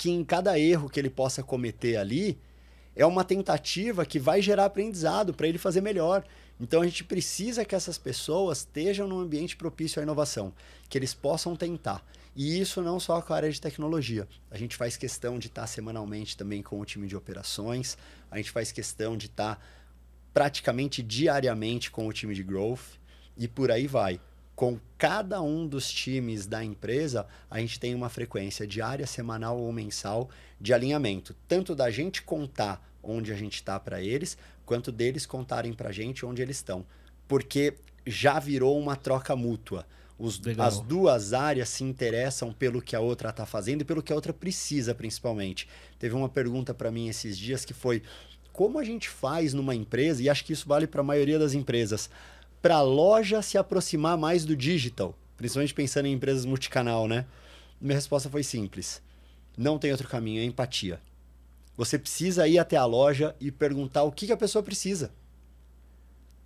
[0.04, 2.38] que em cada erro que ele possa cometer ali
[2.94, 6.26] é uma tentativa que vai gerar aprendizado para ele fazer melhor.
[6.60, 10.54] Então a gente precisa que essas pessoas estejam num ambiente propício à inovação,
[10.90, 12.06] que eles possam tentar.
[12.36, 14.28] E isso não só com a área de tecnologia.
[14.52, 17.98] A gente faz questão de estar semanalmente também com o time de operações,
[18.30, 19.66] a gente faz questão de estar
[20.34, 23.00] praticamente diariamente com o time de growth
[23.38, 24.20] e por aí vai
[24.56, 29.72] com cada um dos times da empresa, a gente tem uma frequência diária, semanal ou
[29.72, 30.30] mensal
[30.62, 35.74] de alinhamento, tanto da gente contar onde a gente está para eles, quanto deles contarem
[35.74, 36.86] para a gente onde eles estão.
[37.28, 39.86] Porque já virou uma troca mútua.
[40.18, 44.14] Os, as duas áreas se interessam pelo que a outra está fazendo e pelo que
[44.14, 45.68] a outra precisa, principalmente.
[45.98, 48.04] Teve uma pergunta para mim esses dias que foi:
[48.54, 51.54] como a gente faz numa empresa, e acho que isso vale para a maioria das
[51.54, 52.10] empresas,
[52.64, 57.26] para a loja se aproximar mais do digital, principalmente pensando em empresas multicanal, né?
[57.80, 59.02] Minha resposta foi simples:
[59.58, 61.02] não tem outro caminho, é empatia.
[61.76, 65.12] Você precisa ir até a loja e perguntar o que, que a pessoa precisa.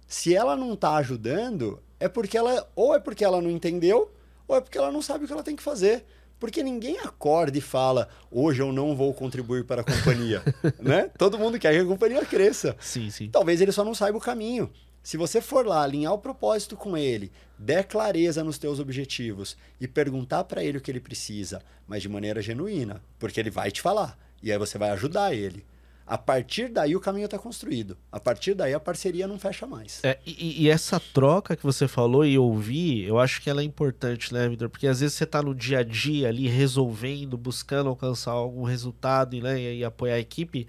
[0.07, 4.11] Se ela não está ajudando, é porque ela ou é porque ela não entendeu,
[4.47, 6.03] ou é porque ela não sabe o que ela tem que fazer.
[6.39, 10.43] Porque ninguém acorda e fala, hoje eu não vou contribuir para a companhia.
[10.79, 11.11] né?
[11.17, 12.75] Todo mundo quer que a companhia cresça.
[12.79, 13.29] Sim, sim.
[13.29, 14.71] Talvez ele só não saiba o caminho.
[15.07, 19.87] Se você for lá alinhar o propósito com ele, der clareza nos teus objetivos e
[19.87, 23.81] perguntar para ele o que ele precisa, mas de maneira genuína, porque ele vai te
[23.81, 25.63] falar e aí você vai ajudar ele.
[26.05, 27.97] A partir daí o caminho está construído.
[28.11, 30.03] A partir daí a parceria não fecha mais.
[30.03, 33.63] É, e, e, essa troca que você falou e ouvir, eu acho que ela é
[33.63, 34.69] importante, né, Vitor?
[34.69, 39.37] Porque às vezes você está no dia a dia ali resolvendo, buscando alcançar algum resultado
[39.37, 40.67] e, né, e, apoiar a equipe.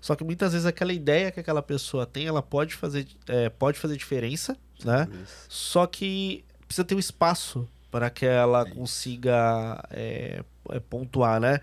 [0.00, 3.78] Só que muitas vezes aquela ideia que aquela pessoa tem, ela pode fazer, é, pode
[3.78, 5.08] fazer diferença, né?
[5.22, 5.46] Isso.
[5.48, 11.60] Só que precisa ter um espaço para que ela é consiga é, é pontuar, né?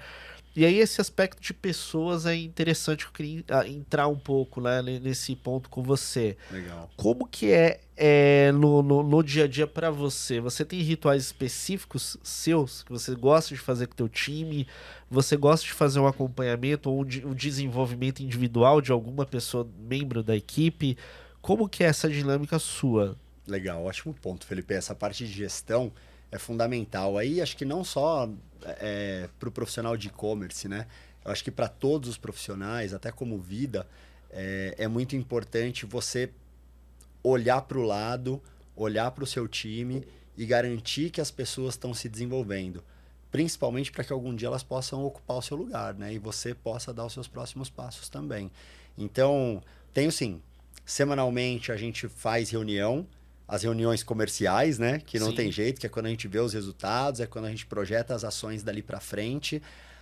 [0.57, 4.81] E aí esse aspecto de pessoas é interessante, eu queria ah, entrar um pouco né,
[4.81, 6.35] nesse ponto com você.
[6.49, 6.89] Legal.
[6.97, 10.39] Como que é, é no, no, no, dia a dia para você?
[10.39, 14.67] Você tem rituais específicos seus que você gosta de fazer com o teu time?
[15.11, 20.23] Você gosta de fazer um acompanhamento ou um, um desenvolvimento individual de alguma pessoa, membro
[20.23, 20.97] da equipe?
[21.39, 23.15] Como que é essa dinâmica sua?
[23.45, 24.73] Legal, ótimo ponto, Felipe.
[24.73, 25.93] Essa parte de gestão
[26.31, 27.17] é fundamental.
[27.17, 28.29] Aí acho que não só
[28.63, 30.87] é, para o profissional de e-commerce, né?
[31.23, 33.87] Eu acho que para todos os profissionais, até como vida,
[34.29, 36.29] é, é muito importante você
[37.23, 38.41] olhar para o lado,
[38.75, 42.83] olhar para o seu time e garantir que as pessoas estão se desenvolvendo.
[43.31, 46.13] Principalmente para que algum dia elas possam ocupar o seu lugar, né?
[46.13, 48.49] E você possa dar os seus próximos passos também.
[48.97, 49.61] Então,
[49.93, 50.41] tenho sim.
[50.85, 53.05] Semanalmente a gente faz reunião
[53.47, 54.99] as reuniões comerciais, né?
[54.99, 55.35] Que não Sim.
[55.35, 58.13] tem jeito, que é quando a gente vê os resultados, é quando a gente projeta
[58.13, 59.61] as ações dali para frente.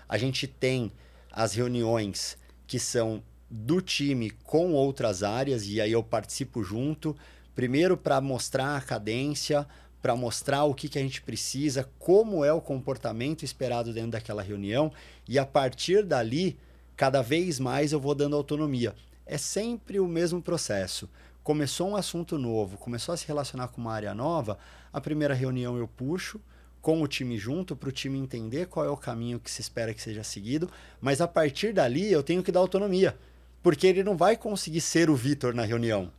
[0.10, 0.92] A gente tem
[1.32, 7.16] as reuniões que são do time com outras áreas e aí eu participo junto,
[7.54, 9.68] primeiro para mostrar a cadência,
[10.02, 14.42] para mostrar o que, que a gente precisa, como é o comportamento esperado dentro daquela
[14.42, 14.92] reunião
[15.28, 16.58] e a partir dali,
[16.96, 18.96] cada vez mais eu vou dando autonomia.
[19.26, 21.10] É sempre o mesmo processo
[21.46, 24.58] começou um assunto novo, começou a se relacionar com uma área nova,
[24.92, 26.42] a primeira reunião eu puxo
[26.82, 29.94] com o time junto para o time entender qual é o caminho que se espera
[29.94, 30.68] que seja seguido,
[31.00, 33.16] mas a partir dali eu tenho que dar autonomia,
[33.62, 36.12] porque ele não vai conseguir ser o Vitor na reunião.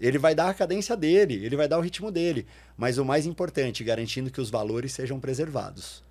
[0.00, 2.44] Ele vai dar a cadência dele, ele vai dar o ritmo dele,
[2.76, 6.02] mas o mais importante, garantindo que os valores sejam preservados.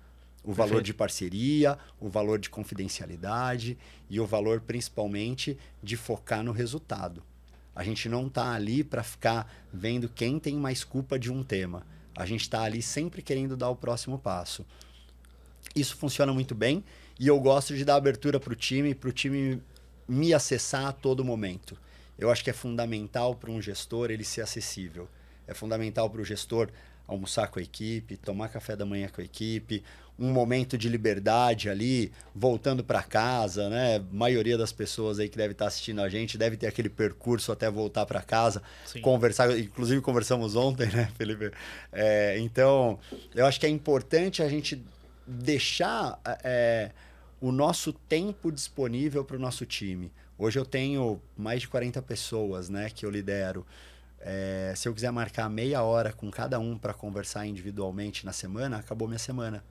[0.42, 0.56] O Perfeito.
[0.56, 3.76] valor de parceria, o valor de confidencialidade
[4.08, 7.22] e o valor principalmente de focar no resultado.
[7.74, 11.86] A gente não está ali para ficar vendo quem tem mais culpa de um tema.
[12.14, 14.66] A gente está ali sempre querendo dar o próximo passo.
[15.74, 16.84] Isso funciona muito bem
[17.18, 19.62] e eu gosto de dar abertura para o time, para o time
[20.08, 21.78] me acessar a todo momento.
[22.18, 25.08] Eu acho que é fundamental para um gestor ele ser acessível.
[25.46, 26.68] É fundamental para o gestor
[27.06, 29.82] almoçar com a equipe, tomar café da manhã com a equipe,
[30.20, 33.96] um momento de liberdade ali, voltando para casa, né?
[33.96, 36.90] A maioria das pessoas aí que deve estar tá assistindo a gente deve ter aquele
[36.90, 39.00] percurso até voltar para casa, Sim.
[39.00, 41.50] conversar, inclusive conversamos ontem, né, Felipe?
[41.90, 42.98] É, então,
[43.34, 44.84] eu acho que é importante a gente
[45.26, 46.90] deixar é,
[47.40, 50.12] o nosso tempo disponível para o nosso time.
[50.36, 53.66] Hoje eu tenho mais de 40 pessoas, né, que eu lidero.
[54.20, 58.76] É, se eu quiser marcar meia hora com cada um para conversar individualmente na semana,
[58.76, 59.64] acabou minha semana.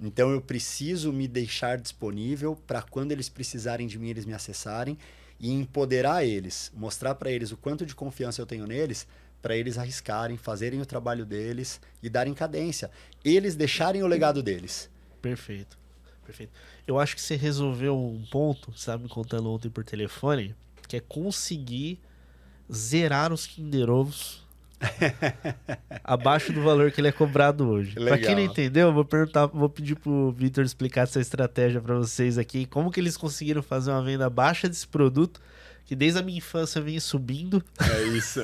[0.00, 4.98] Então eu preciso me deixar disponível para quando eles precisarem de mim, eles me acessarem
[5.38, 9.06] e empoderar eles, mostrar para eles o quanto de confiança eu tenho neles,
[9.40, 12.90] para eles arriscarem, fazerem o trabalho deles e darem cadência.
[13.24, 14.88] Eles deixarem o legado deles.
[15.20, 15.78] Perfeito.
[16.24, 16.52] Perfeito.
[16.86, 20.54] Eu acho que você resolveu um ponto, estava me contando ontem por telefone,
[20.88, 22.00] que é conseguir
[22.72, 24.43] zerar os Kinder Ovos
[26.02, 27.94] abaixo do valor que ele é cobrado hoje.
[27.94, 32.38] Para quem não entendeu, vou perguntar, vou pedir pro Vitor explicar essa estratégia para vocês
[32.38, 35.40] aqui, como que eles conseguiram fazer uma venda baixa desse produto
[35.84, 37.62] que desde a minha infância vem subindo.
[37.78, 38.40] É isso.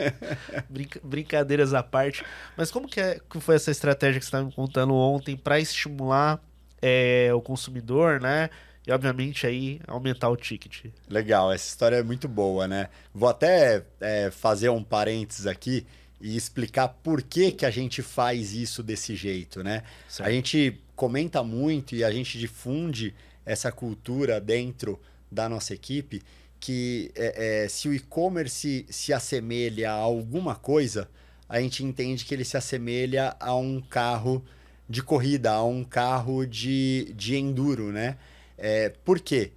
[0.70, 2.24] Brinca brincadeiras à parte.
[2.56, 5.60] Mas como que, é, que foi essa estratégia que você estava me contando ontem para
[5.60, 6.40] estimular
[6.80, 8.48] é, o consumidor, né?
[8.86, 10.86] E, obviamente, aí aumentar o ticket.
[11.08, 12.88] Legal, essa história é muito boa, né?
[13.14, 15.86] Vou até é, fazer um parênteses aqui
[16.20, 19.82] e explicar por que, que a gente faz isso desse jeito, né?
[20.08, 20.28] Certo.
[20.28, 23.14] A gente comenta muito e a gente difunde
[23.44, 26.22] essa cultura dentro da nossa equipe
[26.62, 31.08] que é, é, se o e-commerce se assemelha a alguma coisa,
[31.48, 34.44] a gente entende que ele se assemelha a um carro
[34.88, 38.16] de corrida, a um carro de, de enduro, né?
[38.64, 39.50] É, por quê?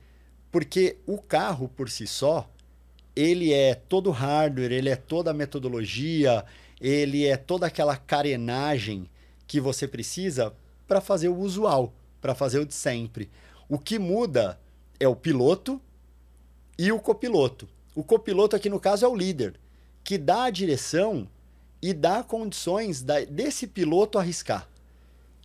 [0.52, 2.50] Porque o carro por si só,
[3.16, 6.44] ele é todo hardware, ele é toda a metodologia,
[6.82, 9.08] ele é toda aquela carenagem
[9.46, 10.52] que você precisa
[10.88, 13.30] para fazer o usual, para fazer o de sempre.
[13.70, 14.60] O que muda
[15.00, 15.80] é o piloto
[16.76, 17.70] e o copiloto.
[17.94, 19.60] O copiloto aqui no caso é o líder,
[20.04, 21.30] que dá a direção
[21.80, 24.68] e dá condições desse piloto arriscar.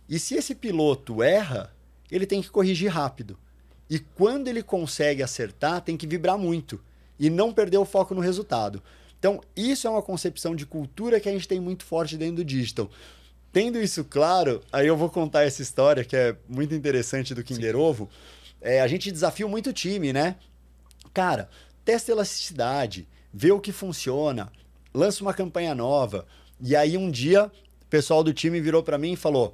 [0.09, 1.71] E se esse piloto erra,
[2.09, 3.37] ele tem que corrigir rápido.
[3.91, 6.81] E quando ele consegue acertar, tem que vibrar muito
[7.19, 8.81] e não perder o foco no resultado.
[9.19, 12.45] Então, isso é uma concepção de cultura que a gente tem muito forte dentro do
[12.45, 12.89] digital.
[13.51, 17.75] Tendo isso claro, aí eu vou contar essa história que é muito interessante do Kinder
[17.75, 17.81] Sim.
[17.81, 18.09] Ovo.
[18.61, 20.37] É, a gente desafia muito o time, né?
[21.13, 21.49] Cara,
[21.83, 24.49] testa elasticidade, vê o que funciona,
[24.93, 26.25] lança uma campanha nova.
[26.61, 29.53] E aí um dia, o pessoal do time virou para mim e falou: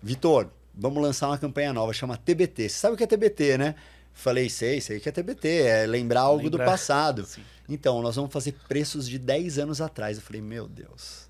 [0.00, 2.68] Vitor, vamos lançar uma campanha nova, chama TBT.
[2.68, 3.74] Você sabe o que é TBT, né?
[4.12, 6.64] Falei, sei, sei que é TBT, é lembrar algo lembrar.
[6.64, 7.24] do passado.
[7.26, 7.42] Sim.
[7.68, 10.16] Então, nós vamos fazer preços de 10 anos atrás.
[10.16, 11.28] Eu falei, meu Deus,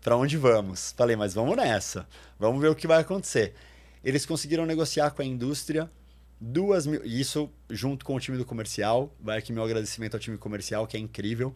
[0.00, 0.94] para onde vamos?
[0.96, 2.06] Falei, mas vamos nessa,
[2.38, 3.54] vamos ver o que vai acontecer.
[4.04, 5.90] Eles conseguiram negociar com a indústria
[6.40, 7.04] duas mil.
[7.04, 9.12] Isso junto com o time do comercial.
[9.20, 11.54] Vai aqui meu agradecimento ao time comercial, que é incrível.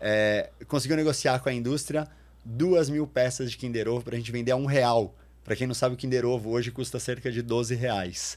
[0.00, 2.06] É, conseguiu negociar com a indústria
[2.44, 5.14] duas mil peças de Kinder Ovo para a gente vender a um real.
[5.46, 8.36] Para quem não sabe, o Kinder Ovo hoje custa cerca de 12 reais.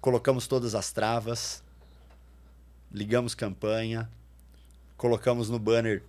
[0.00, 1.62] Colocamos todas as travas,
[2.92, 4.10] ligamos campanha,
[4.96, 6.02] colocamos no banner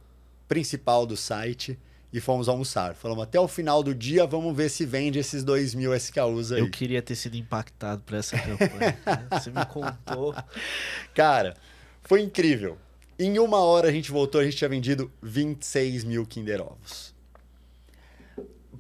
[0.47, 1.77] principal do site
[2.11, 2.95] e fomos almoçar.
[2.95, 6.59] Falamos, até o final do dia, vamos ver se vende esses 2 mil SKUs aí.
[6.59, 8.97] Eu queria ter sido impactado por essa campanha.
[9.29, 10.33] Você me contou.
[11.13, 11.55] Cara,
[12.01, 12.75] foi incrível.
[13.19, 17.15] Em uma hora a gente voltou, a gente tinha vendido 26 mil Kinder Ovos.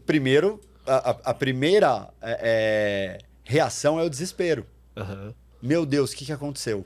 [0.07, 4.65] Primeiro, a, a primeira é, é, reação é o desespero.
[4.95, 5.33] Uhum.
[5.61, 6.85] Meu Deus, o que, que aconteceu?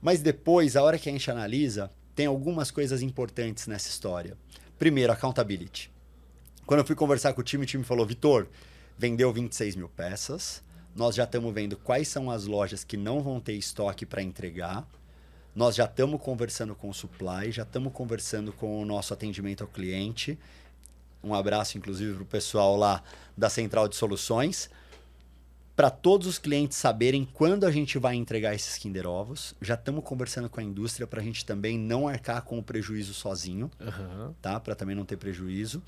[0.00, 4.38] Mas depois, a hora que a gente analisa, tem algumas coisas importantes nessa história.
[4.78, 5.90] Primeiro, accountability.
[6.64, 8.48] Quando eu fui conversar com o time, o time falou: Vitor,
[8.96, 10.62] vendeu 26 mil peças.
[10.96, 14.88] Nós já estamos vendo quais são as lojas que não vão ter estoque para entregar.
[15.54, 19.68] Nós já estamos conversando com o supply, já estamos conversando com o nosso atendimento ao
[19.68, 20.38] cliente.
[21.22, 23.02] Um abraço, inclusive, para o pessoal lá
[23.36, 24.70] da Central de Soluções
[25.78, 29.54] para todos os clientes saberem quando a gente vai entregar esses Kinder Ovos.
[29.62, 33.14] Já estamos conversando com a indústria para a gente também não arcar com o prejuízo
[33.14, 34.34] sozinho, uhum.
[34.42, 34.58] tá?
[34.58, 35.80] Para também não ter prejuízo.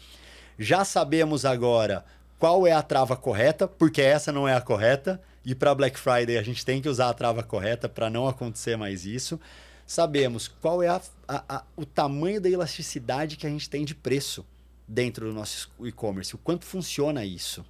[0.57, 2.05] Já sabemos agora
[2.39, 5.21] qual é a trava correta, porque essa não é a correta.
[5.45, 8.77] E para Black Friday a gente tem que usar a trava correta para não acontecer
[8.77, 9.41] mais isso.
[9.85, 13.97] Sabemos qual é a, a, a, o tamanho da elasticidade que a gente tem de
[13.97, 14.47] preço
[14.91, 17.65] dentro do nosso e-commerce, o quanto funciona isso.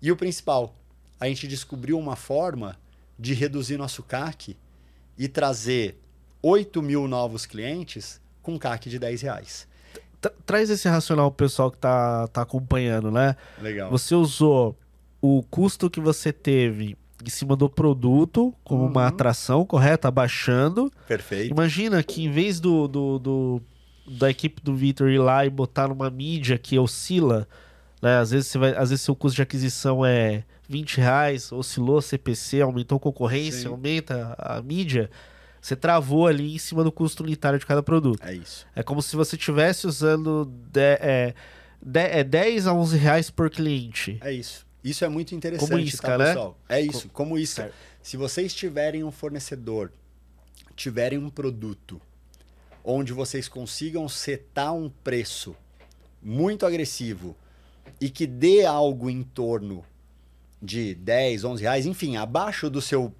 [0.00, 0.74] E o principal,
[1.18, 2.76] a gente descobriu uma forma
[3.18, 4.54] de reduzir nosso CAC
[5.16, 5.98] e trazer
[6.42, 9.66] 8 mil novos clientes com CAC de 10 reais.
[10.44, 13.34] Traz esse racional pro pessoal que tá, tá acompanhando, né?
[13.60, 13.90] Legal.
[13.90, 14.76] Você usou
[15.20, 18.90] o custo que você teve em cima do produto como uhum.
[18.90, 20.06] uma atração, correto?
[20.06, 20.92] Abaixando.
[21.08, 21.52] Perfeito.
[21.52, 23.62] Imagina que em vez do, do, do
[24.06, 27.46] da equipe do Victor ir lá e botar numa mídia que oscila,
[28.00, 28.18] né?
[28.18, 32.60] Às vezes, você vai, às vezes seu custo de aquisição é 20 reais, oscilou CPC,
[32.60, 33.68] aumentou concorrência, Sim.
[33.68, 35.10] aumenta a mídia,
[35.60, 38.26] você travou ali em cima do custo unitário de cada produto.
[38.26, 38.66] É isso.
[38.74, 41.34] É como se você estivesse usando de, é,
[41.80, 44.18] de, é 10 a 11 reais por cliente.
[44.20, 44.66] É isso.
[44.82, 46.26] Isso é muito interessante, como isca, tá, né?
[46.26, 46.58] pessoal?
[46.68, 47.62] É isso, como, como isso.
[48.02, 49.92] Se vocês tiverem um fornecedor,
[50.74, 52.00] tiverem um produto
[52.84, 55.56] onde vocês consigam setar um preço
[56.22, 57.36] muito agressivo
[58.00, 59.84] e que dê algo em torno
[60.60, 63.12] de 10, 11 reais, enfim, abaixo do seu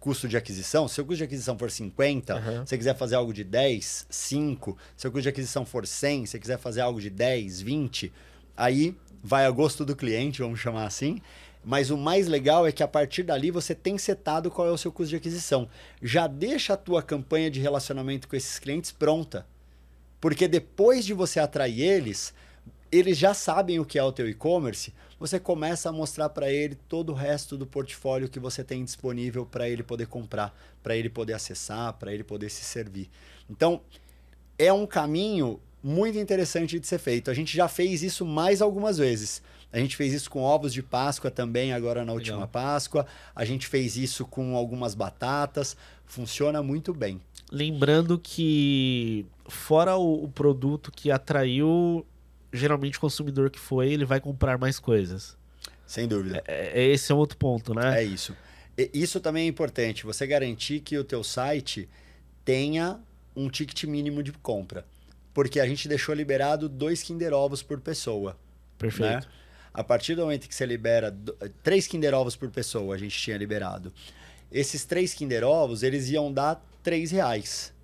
[0.00, 2.66] custo de aquisição, se seu custo de aquisição for 50, uhum.
[2.66, 6.32] você quiser fazer algo de 10, 5, se seu custo de aquisição for 100, se
[6.32, 8.12] você quiser fazer algo de 10, 20,
[8.56, 11.20] aí vai a gosto do cliente, vamos chamar assim.
[11.68, 14.78] Mas o mais legal é que a partir dali você tem setado qual é o
[14.78, 15.68] seu custo de aquisição.
[16.00, 19.44] Já deixa a tua campanha de relacionamento com esses clientes pronta.
[20.20, 22.32] Porque depois de você atrair eles,
[22.92, 26.76] eles já sabem o que é o teu e-commerce, você começa a mostrar para ele
[26.88, 31.10] todo o resto do portfólio que você tem disponível para ele poder comprar, para ele
[31.10, 33.10] poder acessar, para ele poder se servir.
[33.50, 33.80] Então,
[34.56, 37.28] é um caminho muito interessante de ser feito.
[37.28, 39.42] A gente já fez isso mais algumas vezes.
[39.72, 42.48] A gente fez isso com ovos de Páscoa também, agora na última Legal.
[42.48, 43.06] Páscoa.
[43.34, 45.76] A gente fez isso com algumas batatas.
[46.06, 47.20] Funciona muito bem.
[47.50, 52.06] Lembrando que, fora o, o produto que atraiu,
[52.52, 55.36] geralmente o consumidor que foi, ele vai comprar mais coisas.
[55.86, 56.42] Sem dúvida.
[56.46, 58.00] É, é- esse é outro ponto, né?
[58.00, 58.34] É isso.
[58.76, 61.88] E isso também é importante, você garantir que o teu site
[62.44, 62.98] tenha
[63.34, 64.84] um ticket mínimo de compra.
[65.32, 68.36] Porque a gente deixou liberado dois Kinder Ovos por pessoa.
[68.78, 69.26] Perfeito.
[69.26, 69.32] né?
[69.76, 73.14] A partir do momento que você libera do- três Kinder Ovos por pessoa, a gente
[73.14, 73.92] tinha liberado.
[74.50, 77.74] Esses três Kinder Ovos, eles iam dar três reais.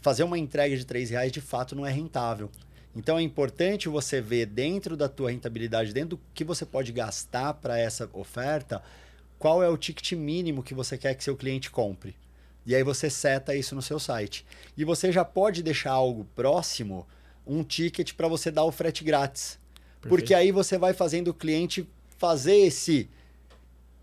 [0.00, 2.48] Fazer uma entrega de três reais, de fato, não é rentável.
[2.94, 7.54] Então, é importante você ver dentro da tua rentabilidade, dentro do que você pode gastar
[7.54, 8.80] para essa oferta,
[9.36, 12.14] qual é o ticket mínimo que você quer que seu cliente compre.
[12.64, 14.46] E aí você seta isso no seu site.
[14.76, 17.08] E você já pode deixar algo próximo,
[17.44, 19.59] um ticket para você dar o frete grátis.
[20.08, 21.86] Porque aí você vai fazendo o cliente
[22.18, 23.08] fazer esse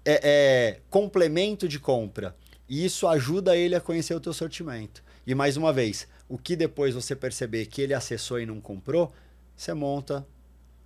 [0.06, 2.36] é, é, complemento de compra.
[2.70, 5.04] E isso ajuda ele a conhecer o teu sortimento.
[5.26, 9.12] E mais uma vez, o que depois você perceber que ele acessou e não comprou,
[9.56, 10.26] você monta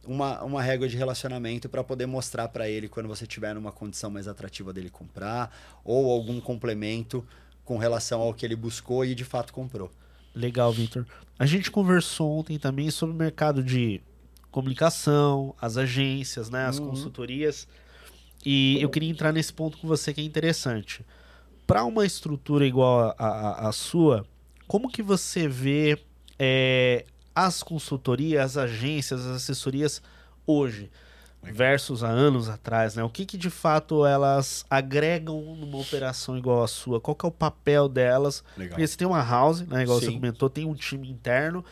[0.06, 4.10] uma, uma régua de relacionamento para poder mostrar para ele quando você tiver numa condição
[4.10, 7.26] mais atrativa dele comprar ou algum complemento
[7.64, 9.92] com relação ao que ele buscou e de fato comprou.
[10.34, 11.06] Legal, Victor.
[11.38, 14.02] A gente conversou ontem também sobre o mercado de
[14.52, 16.90] comunicação, as agências, né, as Uhum.
[16.90, 17.68] consultorias.
[18.46, 21.06] E eu queria entrar nesse ponto com você que é interessante.
[21.68, 24.26] Para uma estrutura igual a, a- a sua,
[24.68, 25.98] como que você vê
[26.40, 30.02] é, as consultorias, as agências, as assessorias
[30.46, 30.90] hoje
[31.44, 33.04] versus há anos atrás, né?
[33.04, 37.00] O que, que de fato elas agregam numa operação igual a sua?
[37.02, 38.44] Qual que é o papel delas?
[38.58, 38.76] Legal.
[38.76, 39.84] Porque você tem uma house, né?
[39.84, 40.14] Igual você Sim.
[40.14, 41.64] comentou, tem um time interno.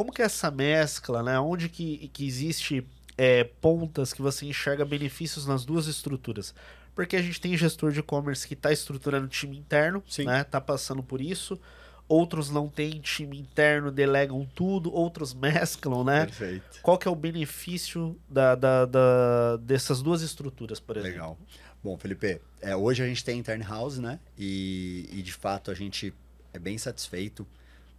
[0.00, 1.38] Como que é essa mescla, né?
[1.38, 2.86] Onde que, que existe
[3.18, 6.54] é, pontas que você enxerga benefícios nas duas estruturas?
[6.94, 10.24] Porque a gente tem gestor de e-commerce que está estruturando time interno, Sim.
[10.24, 10.42] né?
[10.42, 11.60] Tá passando por isso.
[12.08, 14.90] Outros não têm time interno, delegam tudo.
[14.90, 16.24] Outros mesclam, né?
[16.24, 16.80] Perfeito.
[16.80, 21.12] Qual que é o benefício da, da- da- dessas duas estruturas, por exemplo?
[21.12, 21.38] Legal.
[21.84, 24.18] Bom, Felipe, é, hoje a gente tem Intern House, né?
[24.38, 26.14] E, e de fato a gente
[26.54, 27.46] é bem satisfeito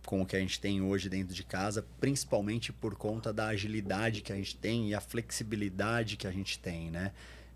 [0.05, 4.21] com o que a gente tem hoje dentro de casa, principalmente por conta da agilidade
[4.21, 7.11] que a gente tem e a flexibilidade que a gente tem, né?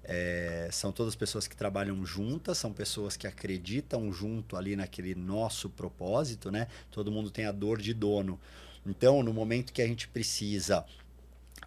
[0.07, 5.67] É, são todas pessoas que trabalham juntas, são pessoas que acreditam junto ali naquele nosso
[5.67, 6.67] propósito, né?
[6.91, 8.39] Todo mundo tem a dor de dono.
[8.85, 10.85] Então, no momento que a gente precisa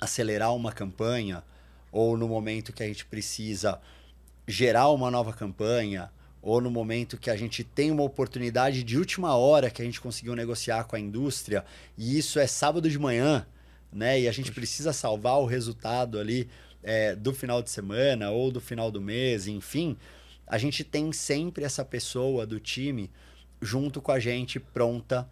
[0.01, 1.43] acelerar uma campanha,
[1.91, 3.81] ou no momento que a gente precisa
[4.47, 6.11] gerar uma nova campanha,
[6.41, 10.01] ou no momento que a gente tem uma oportunidade de última hora que a gente
[10.01, 11.65] conseguiu negociar com a indústria,
[11.97, 13.47] e isso é sábado de manhã,
[13.93, 14.21] né?
[14.21, 16.49] E a gente precisa salvar o resultado ali
[16.83, 19.97] é, do final de semana ou do final do mês, enfim,
[20.47, 23.11] a gente tem sempre essa pessoa do time
[23.61, 25.29] junto com a gente pronta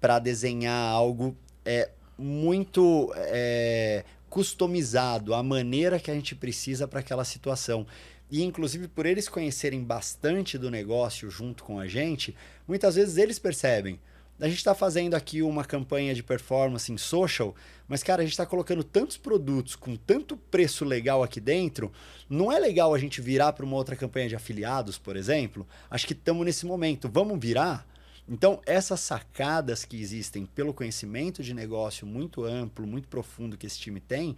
[0.00, 7.24] para desenhar algo é, muito é, customizado, a maneira que a gente precisa para aquela
[7.24, 7.86] situação.
[8.32, 12.34] E, inclusive, por eles conhecerem bastante do negócio junto com a gente,
[12.66, 14.00] muitas vezes eles percebem.
[14.40, 17.54] A gente está fazendo aqui uma campanha de performance em social,
[17.86, 21.92] mas, cara, a gente está colocando tantos produtos com tanto preço legal aqui dentro,
[22.26, 25.68] não é legal a gente virar para uma outra campanha de afiliados, por exemplo?
[25.90, 27.10] Acho que estamos nesse momento.
[27.12, 27.86] Vamos virar?
[28.26, 33.78] Então, essas sacadas que existem pelo conhecimento de negócio muito amplo, muito profundo que esse
[33.78, 34.34] time tem,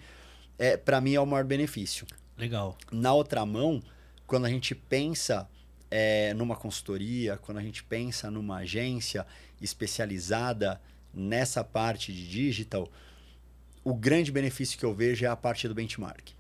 [0.59, 2.05] é, para mim é o maior benefício.
[2.37, 2.76] Legal.
[2.91, 3.82] Na outra mão,
[4.26, 5.49] quando a gente pensa
[5.91, 9.26] é, numa consultoria, quando a gente pensa numa agência
[9.61, 10.80] especializada
[11.12, 12.91] nessa parte de digital,
[13.85, 16.30] o grande benefício que eu vejo é a parte do benchmark.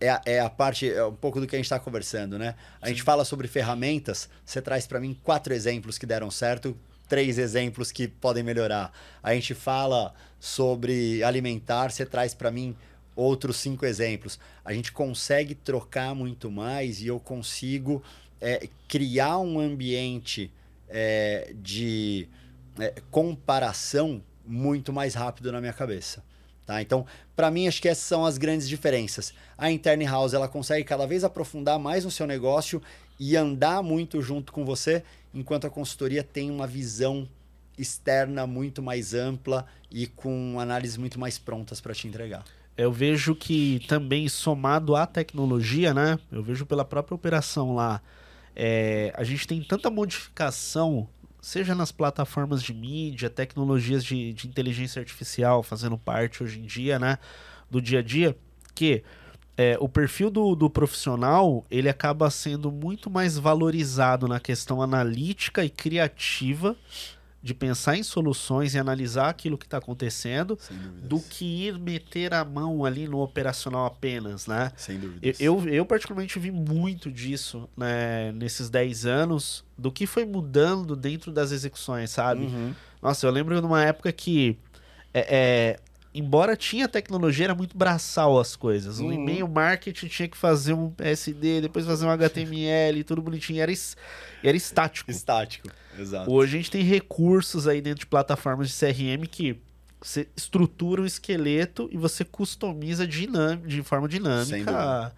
[0.00, 2.54] É a, é a parte, é um pouco do que a gente está conversando, né?
[2.82, 6.76] A gente fala sobre ferramentas, você traz para mim quatro exemplos que deram certo,
[7.08, 8.92] três exemplos que podem melhorar.
[9.22, 12.76] A gente fala sobre alimentar, você traz para mim
[13.16, 14.38] outros cinco exemplos.
[14.64, 18.02] A gente consegue trocar muito mais e eu consigo
[18.40, 20.52] é, criar um ambiente
[20.88, 22.28] é, de
[22.78, 26.22] é, comparação muito mais rápido na minha cabeça.
[26.66, 26.82] Tá?
[26.82, 29.32] Então, para mim, acho que essas são as grandes diferenças.
[29.56, 32.82] A Intern House ela consegue cada vez aprofundar mais no seu negócio
[33.18, 35.02] e andar muito junto com você,
[35.32, 37.28] enquanto a consultoria tem uma visão
[37.78, 42.44] externa muito mais ampla e com análises muito mais prontas para te entregar.
[42.76, 46.18] Eu vejo que também somado à tecnologia, né?
[46.30, 48.02] Eu vejo pela própria operação lá,
[48.54, 51.08] é, a gente tem tanta modificação
[51.46, 56.98] seja nas plataformas de mídia, tecnologias de, de inteligência artificial fazendo parte hoje em dia,
[56.98, 57.20] né,
[57.70, 58.36] do dia a dia,
[58.74, 59.04] que
[59.56, 65.64] é, o perfil do, do profissional ele acaba sendo muito mais valorizado na questão analítica
[65.64, 66.76] e criativa
[67.42, 70.58] de pensar em soluções e analisar aquilo que está acontecendo
[71.02, 74.72] do que ir meter a mão ali no operacional apenas, né?
[74.76, 75.38] Sem dúvidas.
[75.40, 80.96] Eu, eu, eu particularmente vi muito disso né, nesses 10 anos, do que foi mudando
[80.96, 82.46] dentro das execuções, sabe?
[82.46, 82.74] Uhum.
[83.00, 84.58] Nossa, eu lembro de uma época que
[85.14, 85.80] é, é,
[86.18, 88.98] embora tinha tecnologia, era muito braçal as coisas.
[88.98, 89.08] Uhum.
[89.08, 93.60] O e-mail marketing tinha que fazer um PSD, depois fazer um HTML, tudo bonitinho.
[93.62, 93.72] Era,
[94.42, 95.10] era estático.
[95.10, 96.30] Estático, exato.
[96.32, 99.60] Hoje a gente tem recursos aí dentro de plataformas de CRM que
[100.00, 105.12] você estrutura um esqueleto e você customiza dinam- de forma dinâmica a,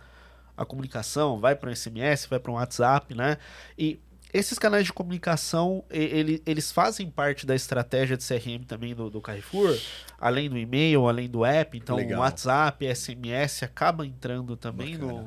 [0.57, 3.39] a comunicação, vai para um SMS, vai para um WhatsApp, né?
[3.77, 3.99] E
[4.33, 9.21] esses canais de comunicação, ele- eles fazem parte da estratégia de CRM também do, do
[9.21, 9.77] Carrefour,
[10.19, 11.77] além do e-mail, além do app.
[11.77, 12.19] Então, Legal.
[12.19, 15.23] o WhatsApp, SMS acaba entrando também no,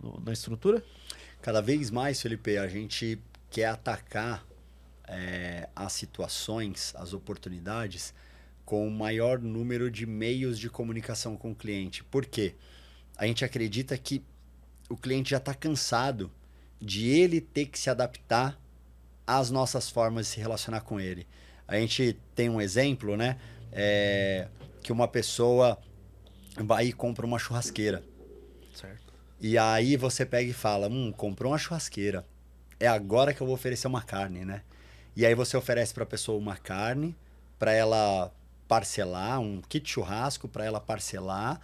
[0.00, 0.82] no- na estrutura?
[1.42, 3.18] Cada vez mais, Felipe, a gente
[3.50, 4.44] quer atacar
[5.06, 8.14] é, as situações, as oportunidades,
[8.64, 12.02] com o maior número de meios de comunicação com o cliente.
[12.04, 12.54] Por quê?
[13.14, 14.24] A gente acredita que
[14.88, 16.30] o cliente já está cansado
[16.84, 18.58] de ele ter que se adaptar
[19.26, 21.26] às nossas formas de se relacionar com ele.
[21.66, 23.38] A gente tem um exemplo, né?
[23.72, 24.48] É,
[24.82, 25.78] que uma pessoa
[26.56, 28.04] vai e compra uma churrasqueira.
[28.74, 29.12] Certo.
[29.40, 32.26] E aí você pega e fala: Hum, comprou uma churrasqueira.
[32.78, 34.62] É agora que eu vou oferecer uma carne, né?
[35.16, 37.16] E aí você oferece para a pessoa uma carne,
[37.58, 38.32] para ela
[38.68, 41.60] parcelar, um kit churrasco para ela parcelar,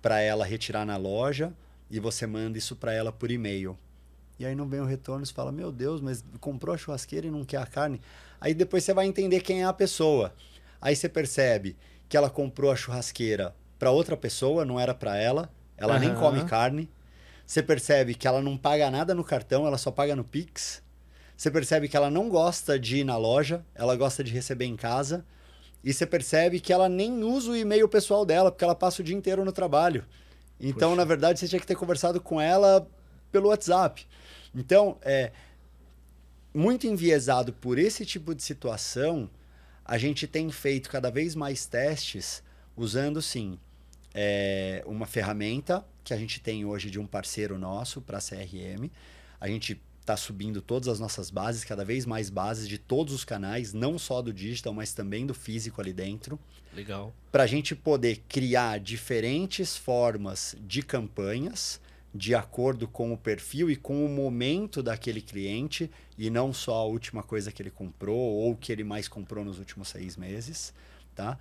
[0.00, 1.52] para ela retirar na loja,
[1.90, 3.76] e você manda isso para ela por e-mail.
[4.38, 7.30] E aí não vem o retorno, você fala: Meu Deus, mas comprou a churrasqueira e
[7.30, 8.00] não quer a carne.
[8.40, 10.32] Aí depois você vai entender quem é a pessoa.
[10.80, 11.76] Aí você percebe
[12.08, 15.50] que ela comprou a churrasqueira para outra pessoa, não era para ela.
[15.76, 16.18] Ela nem Aham.
[16.18, 16.90] come carne.
[17.46, 20.82] Você percebe que ela não paga nada no cartão, ela só paga no Pix.
[21.36, 24.76] Você percebe que ela não gosta de ir na loja, ela gosta de receber em
[24.76, 25.24] casa.
[25.82, 29.04] E você percebe que ela nem usa o e-mail pessoal dela, porque ela passa o
[29.04, 30.04] dia inteiro no trabalho.
[30.60, 32.86] Então, na verdade, você tinha que ter conversado com ela
[33.32, 34.06] pelo WhatsApp.
[34.54, 35.32] Então, é
[36.54, 39.30] muito enviesado por esse tipo de situação,
[39.84, 42.42] a gente tem feito cada vez mais testes
[42.76, 43.58] usando, sim,
[44.14, 48.90] é, uma ferramenta que a gente tem hoje de um parceiro nosso para CRM.
[49.40, 53.24] A gente está subindo todas as nossas bases, cada vez mais bases de todos os
[53.24, 56.38] canais, não só do digital, mas também do físico ali dentro
[56.74, 57.14] Legal.
[57.30, 61.80] para a gente poder criar diferentes formas de campanhas
[62.14, 66.84] de acordo com o perfil e com o momento daquele cliente e não só a
[66.84, 70.74] última coisa que ele comprou ou que ele mais comprou nos últimos seis meses,
[71.14, 71.38] tá?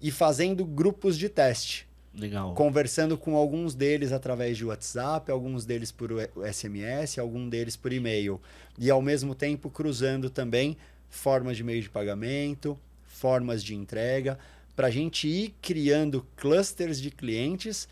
[0.00, 2.54] E fazendo grupos de teste, Legal.
[2.54, 6.10] conversando com alguns deles através de WhatsApp, alguns deles por
[6.52, 8.40] SMS, algum deles por e-mail
[8.76, 10.76] e ao mesmo tempo cruzando também
[11.08, 14.38] formas de meio de pagamento, formas de entrega,
[14.74, 17.88] para a gente ir criando clusters de clientes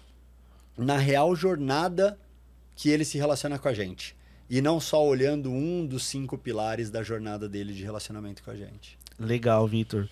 [0.77, 2.19] na real jornada
[2.75, 4.17] que ele se relaciona com a gente.
[4.49, 8.57] E não só olhando um dos cinco pilares da jornada dele de relacionamento com a
[8.57, 8.99] gente.
[9.19, 10.09] Legal, Vitor.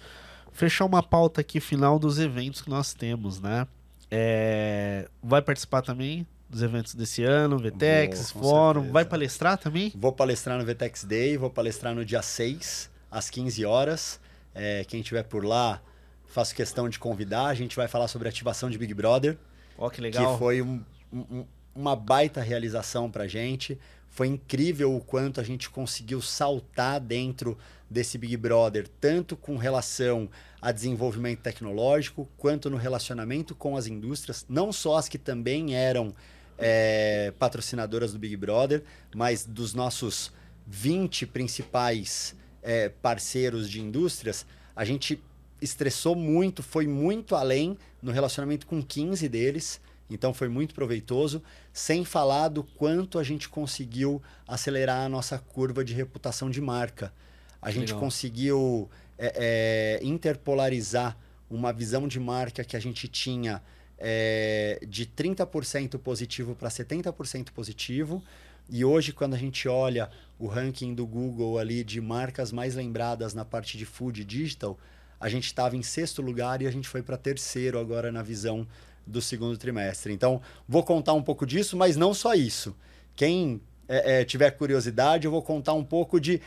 [0.52, 3.66] Fechar uma pauta aqui final dos eventos que nós temos, né?
[4.10, 8.80] É, Vai participar também dos eventos desse ano, VTEX, com Fórum.
[8.80, 8.92] certeza.
[8.92, 9.92] Vai palestrar também?
[9.96, 14.20] Vou palestrar no VTEX Day, vou palestrar no dia 6, às 15 horas.
[14.54, 15.82] É, quem estiver por lá,
[16.26, 17.46] faço questão de convidar.
[17.46, 19.36] A gente vai falar sobre ativação de Big Brother.
[19.78, 20.32] Ó, que legal.
[20.32, 21.44] que foi um- um-
[21.74, 23.78] uma baita realização para gente.
[24.08, 27.58] Foi incrível o quanto a gente conseguiu saltar dentro
[27.90, 30.30] desse Big Brother, tanto com relação
[30.62, 36.14] a desenvolvimento tecnológico, quanto no relacionamento com as indústrias, não só as que também eram
[36.56, 40.32] é, patrocinadoras do Big Brother, mas dos nossos
[40.64, 44.46] 20 principais é, parceiros de indústrias,
[44.76, 45.20] a gente
[45.64, 49.80] estressou muito, foi muito além no relacionamento com 15 deles.
[50.08, 51.42] Então foi muito proveitoso,
[51.72, 57.12] sem falar do quanto a gente conseguiu acelerar a nossa curva de reputação de marca.
[57.60, 58.00] A gente Legal.
[58.00, 61.16] conseguiu é, é, interpolarizar
[61.50, 63.62] uma visão de marca que a gente tinha
[63.98, 68.22] é, de 30% positivo para 70% positivo.
[68.68, 73.34] E hoje, quando a gente olha o ranking do Google ali de marcas mais lembradas
[73.34, 74.78] na parte de food e digital,
[75.24, 78.68] a gente estava em sexto lugar e a gente foi para terceiro agora na visão
[79.06, 80.12] do segundo trimestre.
[80.12, 82.76] Então, vou contar um pouco disso, mas não só isso.
[83.16, 83.58] Quem
[83.88, 86.42] é, é, tiver curiosidade, eu vou contar um pouco de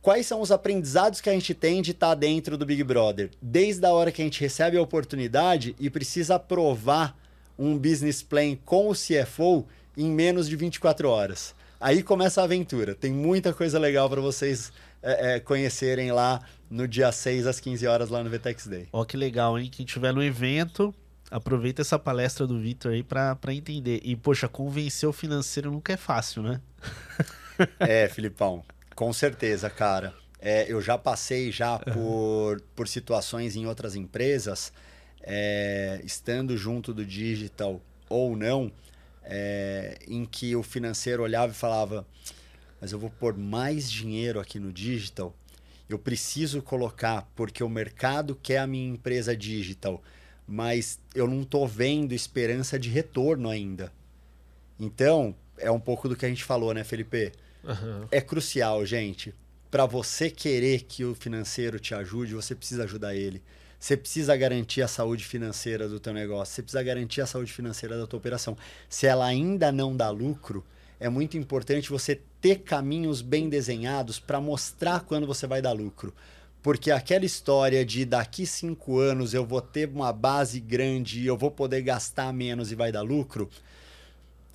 [0.00, 3.28] quais são os aprendizados que a gente tem de estar dentro do Big Brother?
[3.42, 7.18] Desde a hora que a gente recebe a oportunidade e precisa aprovar
[7.58, 11.56] um business plan com o CFO em menos de 24 horas.
[11.80, 12.94] Aí começa a aventura.
[12.94, 16.40] Tem muita coisa legal para vocês é, é, conhecerem lá
[16.70, 18.88] no dia 6 às 15 horas lá no VTEX Day.
[18.92, 19.68] Ó, que legal, hein?
[19.70, 20.94] Quem tiver no evento,
[21.30, 24.00] aproveita essa palestra do Vitor aí para entender.
[24.02, 26.60] E, poxa, convencer o financeiro nunca é fácil, né?
[27.80, 28.64] é, Filipão,
[28.94, 30.14] com certeza, cara.
[30.40, 34.72] É, eu já passei já por, por situações em outras empresas,
[35.22, 38.70] é, estando junto do digital ou não,
[39.24, 42.06] é, em que o financeiro olhava e falava:
[42.80, 45.34] Mas eu vou pôr mais dinheiro aqui no digital,
[45.88, 50.02] eu preciso colocar porque o mercado quer a minha empresa digital,
[50.46, 53.92] mas eu não estou vendo esperança de retorno ainda.
[54.78, 57.32] Então, é um pouco do que a gente falou, né, Felipe?
[57.64, 58.06] Uhum.
[58.10, 59.34] É crucial, gente.
[59.70, 63.42] Para você querer que o financeiro te ajude, você precisa ajudar ele.
[63.78, 67.96] Você precisa garantir a saúde financeira do teu negócio, você precisa garantir a saúde financeira
[67.96, 68.56] da tua operação.
[68.88, 70.64] Se ela ainda não dá lucro,
[71.00, 76.12] é muito importante você ter caminhos bem desenhados para mostrar quando você vai dar lucro.
[76.62, 81.36] Porque aquela história de daqui cinco anos eu vou ter uma base grande e eu
[81.36, 83.48] vou poder gastar menos e vai dar lucro,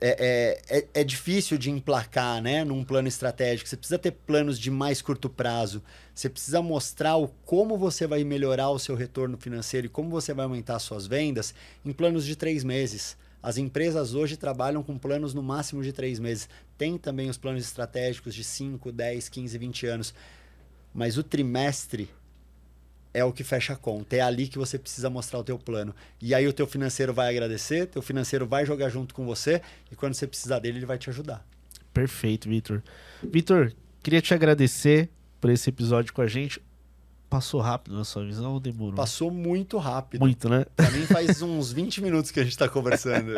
[0.06, 3.70] é, é, é, é, difícil de emplacar né, num plano estratégico.
[3.70, 5.82] Você precisa ter planos de mais curto prazo.
[6.14, 10.34] Você precisa mostrar o como você vai melhorar o seu retorno financeiro e como você
[10.34, 13.16] vai aumentar suas vendas em planos de três meses.
[13.44, 16.48] As empresas hoje trabalham com planos no máximo de três meses.
[16.78, 20.14] Tem também os planos estratégicos de 5, 10, 15, 20 anos.
[20.94, 22.10] Mas o trimestre
[23.14, 24.16] é o que fecha a conta.
[24.16, 25.94] É ali que você precisa mostrar o teu plano.
[26.22, 29.96] E aí o teu financeiro vai agradecer, teu financeiro vai jogar junto com você e
[29.96, 31.46] quando você precisar dele, ele vai te ajudar.
[31.94, 32.82] Perfeito, Vitor.
[33.22, 35.10] Vitor, queria te agradecer
[35.42, 36.62] por esse episódio com a gente.
[37.34, 38.94] Passou rápido na sua visão ou demorou?
[38.94, 40.22] Passou muito rápido.
[40.22, 40.68] Muito, né?
[40.76, 43.34] Pra mim faz uns 20 minutos que a gente tá conversando.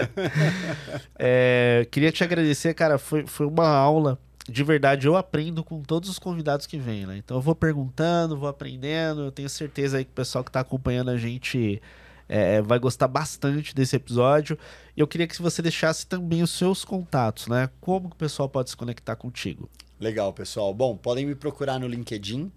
[1.18, 2.98] é, queria te agradecer, cara.
[2.98, 4.20] Foi, foi uma aula
[4.50, 7.16] de verdade, eu aprendo com todos os convidados que vêm, né?
[7.16, 9.22] Então eu vou perguntando, vou aprendendo.
[9.22, 11.82] Eu tenho certeza aí que o pessoal que está acompanhando a gente
[12.28, 14.60] é, vai gostar bastante desse episódio.
[14.98, 17.70] E eu queria que você deixasse também os seus contatos, né?
[17.80, 19.70] Como que o pessoal pode se conectar contigo?
[20.02, 20.74] Legal, pessoal.
[20.74, 22.52] Bom, podem me procurar no LinkedIn,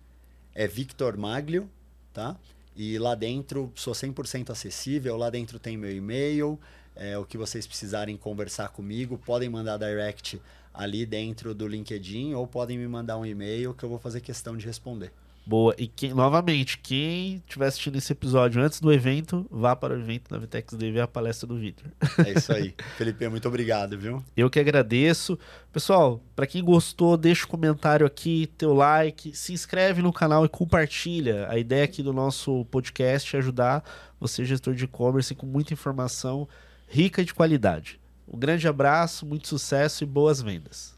[0.58, 1.70] é Victor Maglio,
[2.12, 2.36] tá?
[2.74, 6.58] E lá dentro sou 100% acessível, lá dentro tem meu e-mail,
[6.96, 10.42] é, o que vocês precisarem conversar comigo, podem mandar direct
[10.74, 14.56] ali dentro do LinkedIn ou podem me mandar um e-mail que eu vou fazer questão
[14.56, 15.12] de responder.
[15.48, 15.74] Boa.
[15.78, 20.28] E quem, novamente, quem estiver assistindo esse episódio antes do evento, vá para o evento
[20.28, 21.90] da Vitex ver a palestra do Vitor.
[22.18, 22.74] É isso aí.
[22.98, 24.22] Felipe, muito obrigado, viu?
[24.36, 25.38] Eu que agradeço.
[25.72, 30.44] Pessoal, para quem gostou, deixa o um comentário aqui, teu like, se inscreve no canal
[30.44, 31.48] e compartilha.
[31.48, 33.82] A ideia aqui do nosso podcast é ajudar
[34.20, 36.46] você, gestor de e-commerce, com muita informação
[36.86, 37.98] rica de qualidade.
[38.30, 40.97] Um grande abraço, muito sucesso e boas vendas.